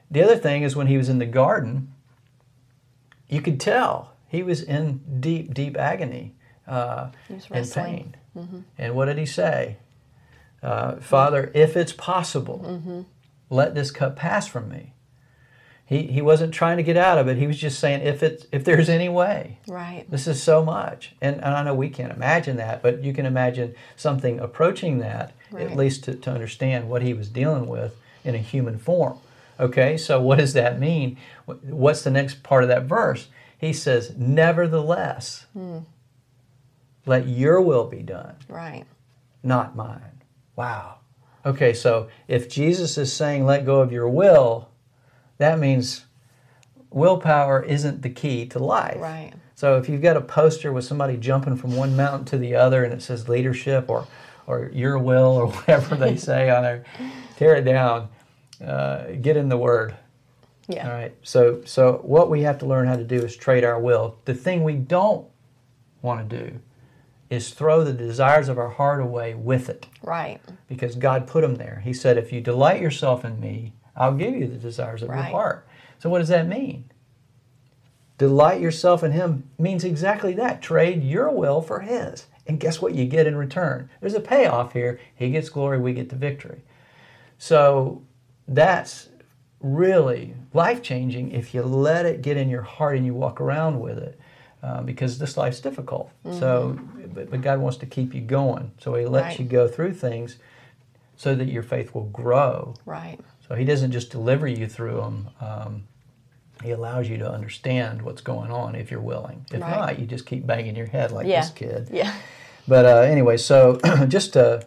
The 0.09 0.23
other 0.23 0.37
thing 0.37 0.63
is 0.63 0.75
when 0.75 0.87
he 0.87 0.97
was 0.97 1.09
in 1.09 1.19
the 1.19 1.25
garden, 1.25 1.93
you 3.27 3.41
could 3.41 3.59
tell 3.59 4.13
he 4.27 4.41
was 4.43 4.61
in 4.61 5.01
deep, 5.19 5.53
deep 5.53 5.77
agony 5.77 6.35
uh, 6.67 7.09
and 7.51 7.65
pain. 7.85 8.15
And 8.77 8.95
what 8.95 9.05
did 9.05 9.17
he 9.17 9.25
say? 9.25 9.77
Uh, 10.61 10.97
Father, 10.97 11.51
if 11.53 11.75
it's 11.75 11.93
possible, 11.93 13.05
let 13.49 13.73
this 13.75 13.91
cup 13.91 14.15
pass 14.15 14.47
from 14.47 14.69
me. 14.69 14.93
He, 15.85 16.03
he 16.07 16.21
wasn't 16.21 16.53
trying 16.53 16.75
to 16.77 16.83
get 16.83 16.97
out 16.97 17.17
of 17.17 17.29
it. 17.29 17.37
He 17.37 17.47
was 17.47 17.57
just 17.57 17.79
saying, 17.79 18.01
if, 18.01 18.21
it's, 18.21 18.45
if 18.51 18.65
there's 18.65 18.89
any 18.89 19.07
way. 19.07 19.59
Right. 19.67 20.05
This 20.09 20.27
is 20.27 20.43
so 20.43 20.63
much. 20.63 21.15
And, 21.21 21.37
and 21.37 21.45
I 21.45 21.63
know 21.63 21.73
we 21.73 21.89
can't 21.89 22.11
imagine 22.11 22.57
that, 22.57 22.83
but 22.83 23.01
you 23.03 23.13
can 23.13 23.25
imagine 23.25 23.73
something 23.95 24.39
approaching 24.39 24.99
that, 24.99 25.33
Right. 25.49 25.65
at 25.65 25.77
least 25.77 26.03
to, 26.03 26.15
to 26.15 26.29
understand 26.31 26.89
what 26.89 27.01
he 27.03 27.13
was 27.13 27.29
dealing 27.29 27.67
with 27.67 27.95
in 28.25 28.35
a 28.35 28.39
human 28.39 28.77
form. 28.77 29.17
Okay, 29.59 29.97
so 29.97 30.21
what 30.21 30.37
does 30.37 30.53
that 30.53 30.79
mean? 30.79 31.17
What's 31.45 32.03
the 32.03 32.11
next 32.11 32.43
part 32.43 32.63
of 32.63 32.69
that 32.69 32.83
verse? 32.83 33.27
He 33.57 33.73
says, 33.73 34.13
Nevertheless, 34.17 35.47
hmm. 35.53 35.79
let 37.05 37.27
your 37.27 37.59
will 37.61 37.87
be 37.87 38.03
done, 38.03 38.35
Right. 38.47 38.85
not 39.43 39.75
mine. 39.75 40.21
Wow. 40.55 40.95
Okay, 41.45 41.73
so 41.73 42.09
if 42.27 42.49
Jesus 42.49 42.97
is 42.97 43.11
saying, 43.13 43.45
let 43.45 43.65
go 43.65 43.81
of 43.81 43.91
your 43.91 44.09
will, 44.09 44.69
that 45.37 45.59
means 45.59 46.05
willpower 46.89 47.63
isn't 47.63 48.01
the 48.01 48.09
key 48.09 48.45
to 48.47 48.59
life. 48.59 48.97
Right. 48.99 49.33
So 49.55 49.77
if 49.77 49.89
you've 49.89 50.01
got 50.01 50.17
a 50.17 50.21
poster 50.21 50.71
with 50.71 50.85
somebody 50.85 51.17
jumping 51.17 51.55
from 51.55 51.75
one 51.75 51.95
mountain 51.95 52.25
to 52.25 52.37
the 52.37 52.55
other 52.55 52.83
and 52.83 52.93
it 52.93 53.01
says 53.01 53.27
leadership 53.29 53.89
or, 53.89 54.07
or 54.45 54.69
your 54.73 54.99
will 54.99 55.35
or 55.35 55.47
whatever 55.51 55.95
they 55.95 56.15
say 56.15 56.49
on 56.49 56.63
there, 56.63 56.83
tear 57.37 57.55
it 57.55 57.63
down. 57.63 58.09
Uh, 58.63 59.11
get 59.21 59.37
in 59.37 59.49
the 59.49 59.57
word. 59.57 59.95
Yeah. 60.67 60.87
All 60.87 60.93
right. 60.93 61.15
So 61.23 61.61
so 61.65 61.99
what 62.03 62.29
we 62.29 62.41
have 62.41 62.57
to 62.59 62.65
learn 62.65 62.87
how 62.87 62.95
to 62.95 63.03
do 63.03 63.15
is 63.17 63.35
trade 63.35 63.63
our 63.63 63.79
will. 63.79 64.17
The 64.25 64.33
thing 64.33 64.63
we 64.63 64.73
don't 64.73 65.27
want 66.01 66.29
to 66.29 66.37
do 66.45 66.59
is 67.29 67.49
throw 67.51 67.83
the 67.83 67.93
desires 67.93 68.49
of 68.49 68.57
our 68.57 68.69
heart 68.69 69.01
away 69.01 69.33
with 69.35 69.69
it 69.69 69.85
Right. 70.01 70.39
because 70.67 70.95
God 70.95 71.27
put 71.27 71.41
them 71.41 71.55
there. 71.55 71.81
He 71.83 71.91
said, 71.93 72.17
if 72.17 72.31
you 72.31 72.39
delight 72.39 72.81
yourself 72.81 73.25
in 73.25 73.39
me, 73.39 73.73
I'll 73.97 74.13
give 74.13 74.33
you 74.33 74.47
the 74.47 74.55
desires 74.55 75.01
of 75.01 75.09
your 75.09 75.17
Right. 75.17 75.31
heart. 75.31 75.67
So 75.99 76.09
what 76.09 76.19
does 76.19 76.29
that 76.29 76.47
mean? 76.47 76.85
Delight 78.17 78.61
yourself 78.61 79.03
in 79.03 79.11
him 79.11 79.49
means 79.59 79.83
exactly 79.83 80.33
that. 80.35 80.61
Trade 80.61 81.03
your 81.03 81.29
will 81.31 81.61
for 81.61 81.81
his. 81.81 82.27
And 82.47 82.59
guess 82.59 82.81
what 82.81 82.95
you 82.95 83.05
get 83.05 83.27
in 83.27 83.35
return? 83.35 83.89
There's 83.99 84.13
a 84.13 84.19
payoff 84.21 84.71
here. 84.73 84.99
He 85.13 85.29
gets 85.29 85.49
glory, 85.49 85.79
we 85.79 85.93
get 85.93 86.09
the 86.09 86.15
victory. 86.15 86.61
So 87.37 88.01
that's 88.47 89.09
really 89.59 90.35
life 90.53 90.81
changing 90.81 91.31
if 91.31 91.53
you 91.53 91.61
let 91.63 92.05
it 92.05 92.21
get 92.21 92.37
in 92.37 92.49
your 92.49 92.61
heart 92.61 92.95
and 92.97 93.05
you 93.05 93.13
walk 93.13 93.41
around 93.41 93.79
with 93.79 93.97
it. 93.97 94.19
Uh, 94.63 94.81
because 94.81 95.19
this 95.19 95.37
life's 95.37 95.59
difficult. 95.61 96.09
So, 96.31 96.79
but, 97.13 97.29
but 97.29 97.41
God 97.41 97.59
wants 97.59 97.77
to 97.77 97.85
keep 97.85 98.13
you 98.15 98.21
going. 98.21 98.71
So 98.79 98.95
He 98.95 99.05
lets 99.05 99.25
Right. 99.27 99.39
you 99.39 99.45
go 99.45 99.67
through 99.67 99.93
things 99.93 100.37
so 101.15 101.35
that 101.35 101.47
your 101.47 101.61
faith 101.63 101.93
will 101.93 102.05
grow. 102.05 102.73
Right. 102.85 103.19
So 103.47 103.53
He 103.55 103.65
doesn't 103.65 103.91
just 103.91 104.09
deliver 104.09 104.47
you 104.47 104.67
through 104.67 104.95
them. 105.01 105.29
Um, 105.39 105.83
He 106.63 106.71
allows 106.71 107.07
you 107.07 107.17
to 107.19 107.31
understand 107.31 108.01
what's 108.01 108.21
going 108.21 108.49
on 108.51 108.73
if 108.73 108.89
you're 108.89 108.99
willing. 108.99 109.45
If 109.53 109.61
Right. 109.61 109.77
not, 109.77 109.99
you 109.99 110.07
just 110.07 110.25
keep 110.25 110.45
banging 110.47 110.75
your 110.75 110.87
head 110.87 111.11
like 111.11 111.27
Yeah. 111.27 111.41
this 111.41 111.51
kid. 111.51 111.89
Yeah. 111.91 112.11
But 112.67 112.85
uh, 112.85 112.97
anyway, 113.01 113.37
so 113.37 113.77
just 114.07 114.33
to, 114.33 114.65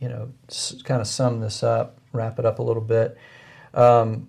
you 0.00 0.08
know, 0.08 0.30
s- 0.48 0.80
kind 0.82 1.02
of 1.02 1.06
sum 1.06 1.40
this 1.40 1.62
up, 1.62 1.98
wrap 2.14 2.38
it 2.38 2.46
up 2.46 2.58
a 2.58 2.62
little 2.62 2.82
bit. 2.82 3.18
Um, 3.74 4.28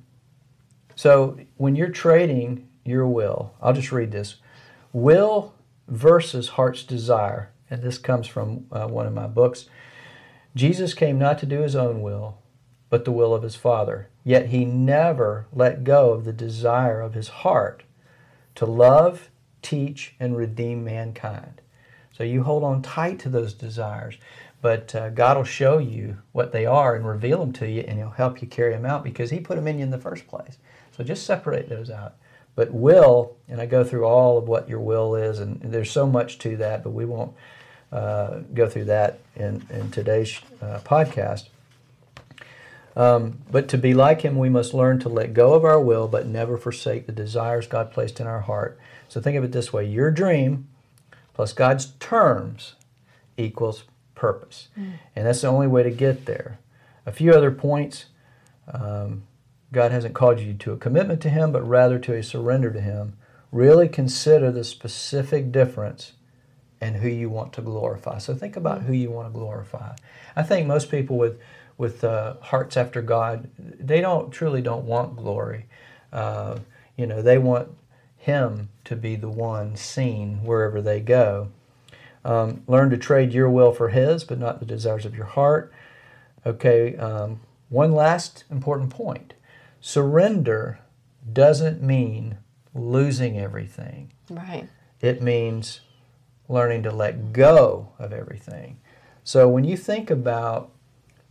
so 0.96 1.38
when 1.58 1.76
you're 1.76 1.90
trading 1.90 2.68
your 2.84 3.08
will, 3.08 3.54
I'll 3.62 3.74
just 3.74 3.92
read 3.92 4.12
this 4.12 4.36
will 4.92 5.54
versus 5.88 6.50
heart's 6.50 6.84
desire. 6.84 7.52
And 7.70 7.82
this 7.82 7.98
comes 7.98 8.28
from 8.28 8.68
uh, 8.72 8.88
one 8.88 9.08
of 9.08 9.14
my 9.14 9.28
books. 9.28 9.68
Jesus 10.56 10.94
came 10.94 11.20
not 11.20 11.38
to 11.40 11.46
do 11.46 11.62
his 11.62 11.76
own 11.76 12.02
will, 12.02 12.38
but 12.90 13.04
the 13.04 13.12
will 13.12 13.34
of 13.34 13.44
his 13.44 13.56
Father. 13.56 14.10
Yet 14.24 14.48
he 14.48 14.64
never 14.64 15.48
let 15.52 15.84
go 15.84 16.12
of 16.12 16.24
the 16.24 16.34
desire 16.34 17.02
of 17.02 17.14
his 17.14 17.28
heart 17.28 17.84
to 18.56 18.66
love, 18.66 19.30
teach, 19.62 20.16
and 20.20 20.38
redeem 20.38 20.84
mankind. 20.84 21.62
So 22.12 22.24
you 22.24 22.44
hold 22.44 22.64
on 22.64 22.82
tight 22.82 23.20
to 23.20 23.30
those 23.30 23.54
desires, 23.54 24.18
but 24.66 24.96
uh, 24.96 25.10
God 25.12 25.38
will 25.38 25.44
show 25.44 25.78
you 25.78 26.18
what 26.32 26.52
they 26.52 26.66
are 26.66 26.96
and 26.96 27.08
reveal 27.08 27.38
them 27.38 27.54
to 27.54 27.70
you, 27.70 27.82
and 27.82 28.00
He'll 28.00 28.10
help 28.10 28.42
you 28.42 28.48
carry 28.48 28.74
them 28.74 28.84
out 28.84 29.04
because 29.04 29.30
He 29.30 29.40
put 29.40 29.58
them 29.58 29.68
in 29.68 29.78
you 29.78 29.84
in 29.84 29.92
the 29.92 30.00
first 30.00 30.26
place. 30.26 30.58
So 30.98 31.04
just 31.04 31.24
separate 31.24 31.70
those 31.70 31.92
out. 31.92 32.16
But 32.56 32.74
will, 32.74 33.38
and 33.48 33.62
I 33.62 33.68
go 33.68 33.84
through 33.84 34.06
all 34.06 34.40
of 34.40 34.48
what 34.48 34.68
your 34.68 34.80
will 34.80 35.14
is, 35.14 35.38
and 35.38 35.62
there's 35.62 35.92
so 35.92 36.08
much 36.08 36.40
to 36.40 36.58
that, 36.58 36.84
but 36.84 36.94
we 36.94 37.06
won't 37.06 37.36
uh, 37.92 38.40
go 38.56 38.68
through 38.68 38.86
that 38.86 39.20
in, 39.36 39.64
in 39.70 39.92
today's 39.92 40.40
uh, 40.64 40.80
podcast. 40.80 41.50
Um, 42.96 43.38
but 43.52 43.68
to 43.68 43.78
be 43.78 43.94
like 43.94 44.22
him, 44.22 44.36
we 44.36 44.50
must 44.50 44.74
learn 44.74 44.98
to 45.02 45.10
let 45.10 45.36
go 45.36 45.54
of 45.54 45.64
our 45.64 45.80
will, 45.80 46.08
but 46.08 46.26
never 46.26 46.58
forsake 46.58 47.06
the 47.06 47.12
desires 47.12 47.68
God 47.68 47.92
placed 47.92 48.20
in 48.20 48.26
our 48.26 48.42
heart. 48.42 48.80
So 49.10 49.22
think 49.22 49.38
of 49.38 49.44
it 49.44 49.52
this 49.52 49.72
way 49.72 49.86
your 49.86 50.10
dream 50.10 50.68
plus 51.36 51.54
God's 51.54 51.92
terms 52.00 52.74
equals 53.38 53.84
purpose. 54.16 54.70
And 55.16 55.28
that's 55.28 55.42
the 55.42 55.48
only 55.48 55.68
way 55.68 55.84
to 55.84 55.92
get 55.92 56.26
there. 56.26 56.60
A 57.06 57.12
few 57.12 57.32
other 57.32 57.52
points 57.52 58.06
um, 58.72 59.24
God 59.72 59.92
hasn't 59.92 60.14
called 60.16 60.40
you 60.40 60.54
to 60.54 60.72
a 60.72 60.78
commitment 60.78 61.22
to 61.22 61.30
Him, 61.30 61.52
but 61.52 61.68
rather 61.68 62.00
to 62.00 62.14
a 62.14 62.24
surrender 62.24 62.72
to 62.72 62.82
Him. 62.82 63.18
Really 63.52 63.88
consider 63.88 64.52
the 64.52 64.64
specific 64.64 65.52
difference 65.52 66.14
and 66.82 66.98
who 66.98 67.08
you 67.08 67.30
want 67.30 67.54
to 67.54 67.62
glorify. 67.62 68.18
So 68.20 68.34
think 68.34 68.56
about 68.56 68.84
who 68.84 68.94
you 68.94 69.12
want 69.12 69.28
to 69.28 69.38
glorify. 69.38 69.96
I 70.36 70.44
think 70.44 70.68
most 70.68 70.90
people 70.90 71.18
with 71.18 71.40
with 71.78 72.06
uh, 72.06 72.36
hearts 72.42 72.78
after 72.78 73.02
God, 73.02 73.50
they 73.60 74.00
don't 74.00 74.32
truly 74.32 74.62
don't 74.62 74.86
want 74.86 75.18
glory. 75.18 75.66
Uh, 76.14 76.60
you 76.96 77.06
know, 77.06 77.22
they 77.22 77.38
want 77.38 77.70
Him 78.18 78.70
to 78.86 78.96
be 78.96 79.18
the 79.18 79.30
one 79.30 79.76
seen 79.76 80.44
wherever 80.44 80.82
they 80.82 81.02
go. 81.02 81.50
Um, 82.26 82.64
learn 82.68 82.90
to 82.90 82.98
trade 82.98 83.34
your 83.34 83.50
will 83.50 83.72
for 83.72 83.90
His, 83.90 84.24
but 84.24 84.40
not 84.40 84.60
the 84.60 84.66
desires 84.66 85.06
of 85.06 85.16
your 85.16 85.26
heart. 85.26 85.72
Okay. 86.46 86.98
Um, 86.98 87.40
one 87.70 87.94
last 87.94 88.44
important 88.50 88.90
point: 88.90 89.34
surrender 89.80 90.80
doesn't 91.32 91.82
mean 91.82 92.38
losing 92.74 93.40
everything. 93.40 94.12
Right. 94.30 94.68
It 95.02 95.22
means 95.22 95.82
learning 96.48 96.84
to 96.84 96.92
let 96.92 97.32
go 97.32 97.90
of 97.98 98.12
everything. 98.12 98.80
So 99.24 99.48
when 99.48 99.64
you 99.64 99.78
think 99.78 100.10
about 100.10 100.72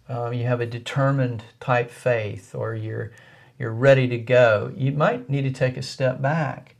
um, 0.08 0.32
you 0.32 0.44
have 0.44 0.60
a 0.60 0.66
determined 0.66 1.44
type 1.60 1.90
faith 1.90 2.54
or 2.54 2.74
you're 2.74 3.12
you're 3.58 3.72
ready 3.72 4.08
to 4.08 4.18
go, 4.18 4.72
you 4.76 4.92
might 4.92 5.30
need 5.30 5.42
to 5.42 5.50
take 5.50 5.76
a 5.76 5.82
step 5.82 6.20
back, 6.20 6.73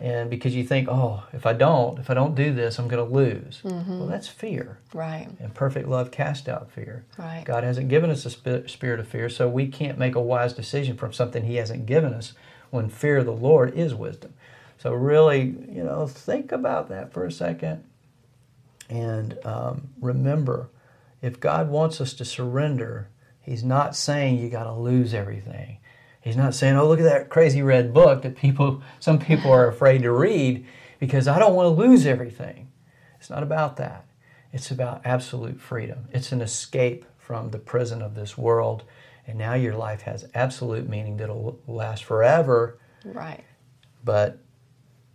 and 0.00 0.30
because 0.30 0.54
you 0.54 0.64
think, 0.64 0.88
oh, 0.88 1.24
if 1.32 1.44
I 1.46 1.52
don't, 1.52 1.98
if 1.98 2.08
I 2.10 2.14
don't 2.14 2.34
do 2.34 2.52
this, 2.54 2.78
I'm 2.78 2.86
going 2.88 3.04
to 3.04 3.12
lose. 3.14 3.60
Well, 3.64 4.06
that's 4.06 4.28
fear, 4.28 4.78
Right. 4.94 5.28
and 5.40 5.52
perfect 5.54 5.88
love 5.88 6.10
cast 6.12 6.48
out 6.48 6.70
fear. 6.70 7.04
Right. 7.18 7.42
God 7.44 7.64
hasn't 7.64 7.88
given 7.88 8.10
us 8.10 8.24
a 8.24 8.30
spi- 8.30 8.66
spirit 8.68 9.00
of 9.00 9.08
fear, 9.08 9.28
so 9.28 9.48
we 9.48 9.66
can't 9.66 9.98
make 9.98 10.14
a 10.14 10.20
wise 10.20 10.52
decision 10.52 10.96
from 10.96 11.12
something 11.12 11.44
He 11.44 11.56
hasn't 11.56 11.86
given 11.86 12.14
us. 12.14 12.32
When 12.70 12.88
fear 12.90 13.18
of 13.18 13.26
the 13.26 13.32
Lord 13.32 13.74
is 13.74 13.94
wisdom. 13.94 14.34
So 14.78 14.92
really, 14.92 15.40
you 15.68 15.82
know, 15.82 16.06
think 16.06 16.52
about 16.52 16.88
that 16.90 17.12
for 17.12 17.24
a 17.24 17.32
second, 17.32 17.82
and 18.88 19.38
um, 19.44 19.88
remember, 20.00 20.68
if 21.20 21.40
God 21.40 21.68
wants 21.70 22.00
us 22.00 22.14
to 22.14 22.24
surrender, 22.24 23.08
He's 23.40 23.64
not 23.64 23.96
saying 23.96 24.38
you 24.38 24.48
got 24.50 24.64
to 24.64 24.72
lose 24.72 25.14
everything. 25.14 25.78
He's 26.20 26.36
not 26.36 26.54
saying, 26.54 26.76
"Oh, 26.76 26.86
look 26.86 27.00
at 27.00 27.04
that 27.04 27.28
crazy 27.28 27.62
red 27.62 27.94
book 27.94 28.22
that 28.22 28.36
people, 28.36 28.82
some 29.00 29.18
people 29.18 29.50
are 29.50 29.68
afraid 29.68 30.02
to 30.02 30.12
read 30.12 30.66
because 30.98 31.28
I 31.28 31.38
don't 31.38 31.54
want 31.54 31.66
to 31.66 31.82
lose 31.82 32.06
everything." 32.06 32.70
It's 33.18 33.30
not 33.30 33.42
about 33.42 33.76
that. 33.76 34.04
It's 34.52 34.70
about 34.70 35.02
absolute 35.04 35.60
freedom. 35.60 36.08
It's 36.12 36.32
an 36.32 36.40
escape 36.40 37.04
from 37.18 37.50
the 37.50 37.58
prison 37.58 38.00
of 38.02 38.14
this 38.14 38.38
world, 38.38 38.84
and 39.26 39.38
now 39.38 39.54
your 39.54 39.74
life 39.74 40.02
has 40.02 40.28
absolute 40.34 40.88
meaning 40.88 41.16
that'll 41.18 41.58
last 41.66 42.04
forever. 42.04 42.78
Right. 43.04 43.44
But 44.04 44.38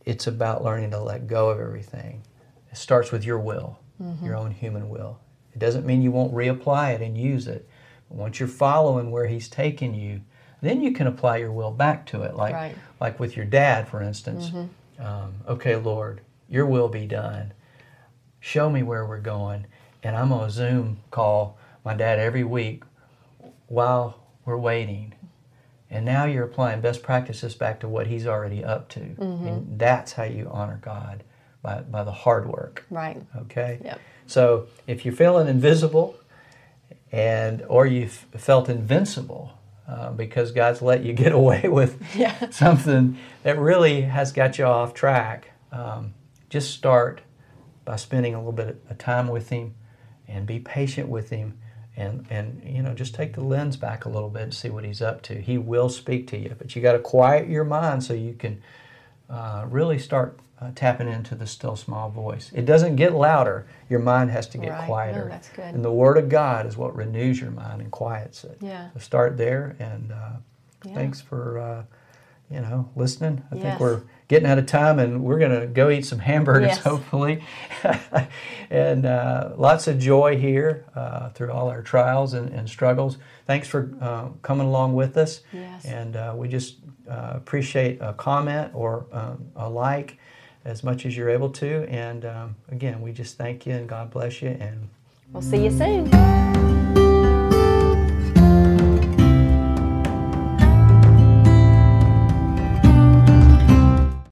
it's 0.06 0.28
about 0.28 0.63
learning 0.63 0.92
to 0.92 1.00
let 1.00 1.28
go 1.28 1.50
of 1.50 1.60
everything. 1.60 2.24
It 2.72 2.78
starts 2.78 3.12
with 3.12 3.26
your 3.26 3.39
will, 3.39 3.80
mm-hmm. 4.02 4.26
your 4.26 4.36
own 4.36 4.52
human 4.52 4.89
will. 4.89 5.20
It 5.54 5.60
doesn't 5.60 5.86
mean 5.86 6.02
you 6.02 6.12
won't 6.12 6.34
reapply 6.34 6.96
it 6.96 7.02
and 7.02 7.18
use 7.18 7.48
it. 7.48 7.68
But 8.10 8.18
once 8.18 8.39
you're 8.39 8.48
following 8.48 9.12
where 9.12 9.28
he's 9.28 9.48
taken 9.48 9.94
you, 9.94 10.22
then 10.63 10.82
you 10.82 10.91
can 10.91 11.08
apply 11.08 11.38
your 11.38 11.52
will 11.52 11.71
back 11.71 12.06
to 12.08 12.23
it. 12.23 12.36
Like, 12.36 12.54
Right. 12.54 12.76
like 12.99 13.19
with 13.19 13.36
your 13.36 13.45
dad, 13.45 13.88
for 13.88 14.02
instance. 14.02 14.52
Um, 14.99 15.34
okay, 15.47 15.76
Lord, 15.76 16.21
your 16.49 16.65
will 16.65 16.88
be 16.88 17.06
done. 17.06 17.52
Show 18.39 18.69
me 18.69 18.82
where 18.82 19.06
we're 19.06 19.19
going. 19.19 19.65
And 20.02 20.15
I'm 20.15 20.32
on 20.32 20.45
a 20.47 20.49
Zoom 20.49 20.99
call 21.12 21.58
my 21.86 21.93
dad 21.93 22.17
every 22.19 22.43
week 22.43 22.84
while 23.67 24.19
we're 24.45 24.58
waiting. 24.58 25.13
And 25.89 26.06
now 26.06 26.26
you're 26.26 26.45
applying 26.45 26.82
best 26.82 27.04
practices 27.04 27.56
back 27.56 27.80
to 27.82 27.88
what 27.88 28.08
he's 28.08 28.26
already 28.26 28.63
up 28.63 28.89
to. 28.89 29.02
And 29.19 29.78
that's 29.80 30.13
how 30.13 30.23
you 30.23 30.49
honor 30.52 30.80
God 30.82 31.23
by, 31.62 31.82
by 31.82 32.04
the 32.04 32.12
hard 32.12 32.47
work. 32.47 32.86
Right. 32.89 33.21
Okay? 33.38 33.80
Yep. 33.84 33.99
So 34.28 34.67
if 34.88 35.06
you're 35.06 35.13
feeling 35.13 35.47
invisible 35.47 36.15
and 37.12 37.63
or 37.67 37.86
you've 37.86 38.26
felt 38.38 38.69
invincible 38.69 39.54
uh, 39.88 40.12
because 40.12 40.52
God's 40.52 40.82
let 40.82 41.04
you 41.04 41.13
get 41.24 41.32
away 41.32 41.63
with 41.67 42.02
Yeah. 42.15 42.50
something 42.50 43.17
that 43.43 43.58
really 43.60 44.02
has 44.02 44.32
got 44.32 44.58
you 44.58 44.65
off 44.65 44.93
track, 44.93 45.52
um, 45.72 46.13
just 46.50 46.72
start 46.72 47.22
by 47.86 47.96
spending 47.98 48.34
a 48.34 48.38
little 48.38 48.52
bit 48.54 48.82
of 48.89 48.98
time 48.98 49.28
with 49.28 49.50
Him 49.50 49.74
and 50.28 50.46
be 50.46 50.60
patient 50.60 51.10
with 51.10 51.30
Him. 51.30 51.58
And, 51.96 52.26
and 52.32 52.63
you 52.65 52.82
know 52.82 52.96
just 52.96 53.13
take 53.13 53.34
the 53.34 53.43
lens 53.43 53.78
back 53.78 54.06
a 54.06 54.10
little 54.10 54.30
bit 54.30 54.41
and 54.41 54.54
see 54.54 54.69
what 54.72 54.84
he's 54.84 55.00
up 55.00 55.22
to. 55.24 55.36
He 55.39 55.60
will 55.60 55.89
speak 55.89 56.26
to 56.30 56.38
you, 56.39 56.56
but 56.58 56.76
you 56.76 56.82
got 56.82 56.93
to 56.93 57.00
quiet 57.00 57.48
your 57.48 57.63
mind 57.63 58.04
so 58.04 58.15
you 58.15 58.34
can 58.34 58.63
uh, 59.30 59.65
really 59.69 60.00
start 60.00 60.39
uh, 60.63 60.71
tapping 60.76 61.08
into 61.08 61.36
the 61.36 61.45
still 61.47 61.76
small 61.76 62.10
voice. 62.10 62.52
It 62.54 62.65
doesn't 62.65 62.95
get 62.95 63.13
louder. 63.13 63.65
Your 63.89 63.99
mind 63.99 64.32
has 64.32 64.47
to 64.47 64.58
get 64.58 64.69
Right. 64.71 64.82
No, 64.82 64.86
quieter. 64.86 65.28
that's 65.30 65.49
good. 65.49 65.73
And 65.73 65.84
the 65.84 65.91
Word 65.91 66.17
of 66.17 66.30
God 66.30 66.65
is 66.65 66.78
what 66.78 66.95
renews 66.95 67.39
your 67.41 67.52
mind 67.52 67.82
and 67.82 67.91
quiets 67.91 68.43
it. 68.43 68.58
Yeah. 68.62 68.89
So 68.93 68.99
start 68.99 69.38
there. 69.38 69.76
And 69.80 70.12
uh, 70.12 70.15
Yeah. 70.86 70.93
thanks 70.95 71.21
for 71.21 71.60
uh, 71.60 71.84
you 72.49 72.62
know 72.62 72.89
listening. 72.95 73.43
I 73.52 73.56
Yes. 73.56 73.63
think 73.63 73.80
we're 73.80 74.02
getting 74.28 74.47
out 74.49 74.58
of 74.58 74.65
time, 74.65 74.99
and 74.99 75.23
we're 75.23 75.39
gonna 75.39 75.65
go 75.67 75.89
eat 75.89 76.06
some 76.06 76.19
hamburgers 76.19 76.67
Yes. 76.69 76.78
hopefully. 76.84 77.43
and 78.69 79.06
uh, 79.06 79.52
lots 79.58 79.88
of 79.88 79.99
joy 79.99 80.38
here 80.38 80.86
uh, 80.95 81.30
through 81.30 81.52
all 81.52 81.69
our 81.69 81.82
trials 81.82 82.34
and, 82.34 82.49
and 82.49 82.69
struggles. 82.69 83.17
Thanks 83.45 83.67
for 83.67 83.91
uh, 84.02 84.30
coming 84.41 84.68
along 84.68 84.93
with 84.95 85.18
us. 85.18 85.41
Yes. 85.51 85.86
And 85.86 86.16
uh, 86.16 86.34
we 86.36 86.47
just 86.47 86.78
uh, 87.09 87.34
appreciate 87.36 87.99
a 88.01 88.14
comment 88.14 88.72
or 88.74 89.05
um, 89.11 89.45
a 89.55 89.70
like 89.70 90.18
as 90.66 90.84
much 90.84 91.05
as 91.05 91.16
you're 91.16 91.30
able 91.30 91.49
to. 91.49 91.86
And 91.89 92.26
um, 92.26 92.55
again, 92.70 93.01
we 93.01 93.11
just 93.11 93.38
thank 93.38 93.66
you 93.66 93.74
and 93.74 93.88
God 93.88 94.11
bless 94.11 94.41
you. 94.41 94.49
And 94.49 94.89
We'll 95.32 95.41
see 95.41 95.64
you 95.64 95.72
soon. 95.72 96.83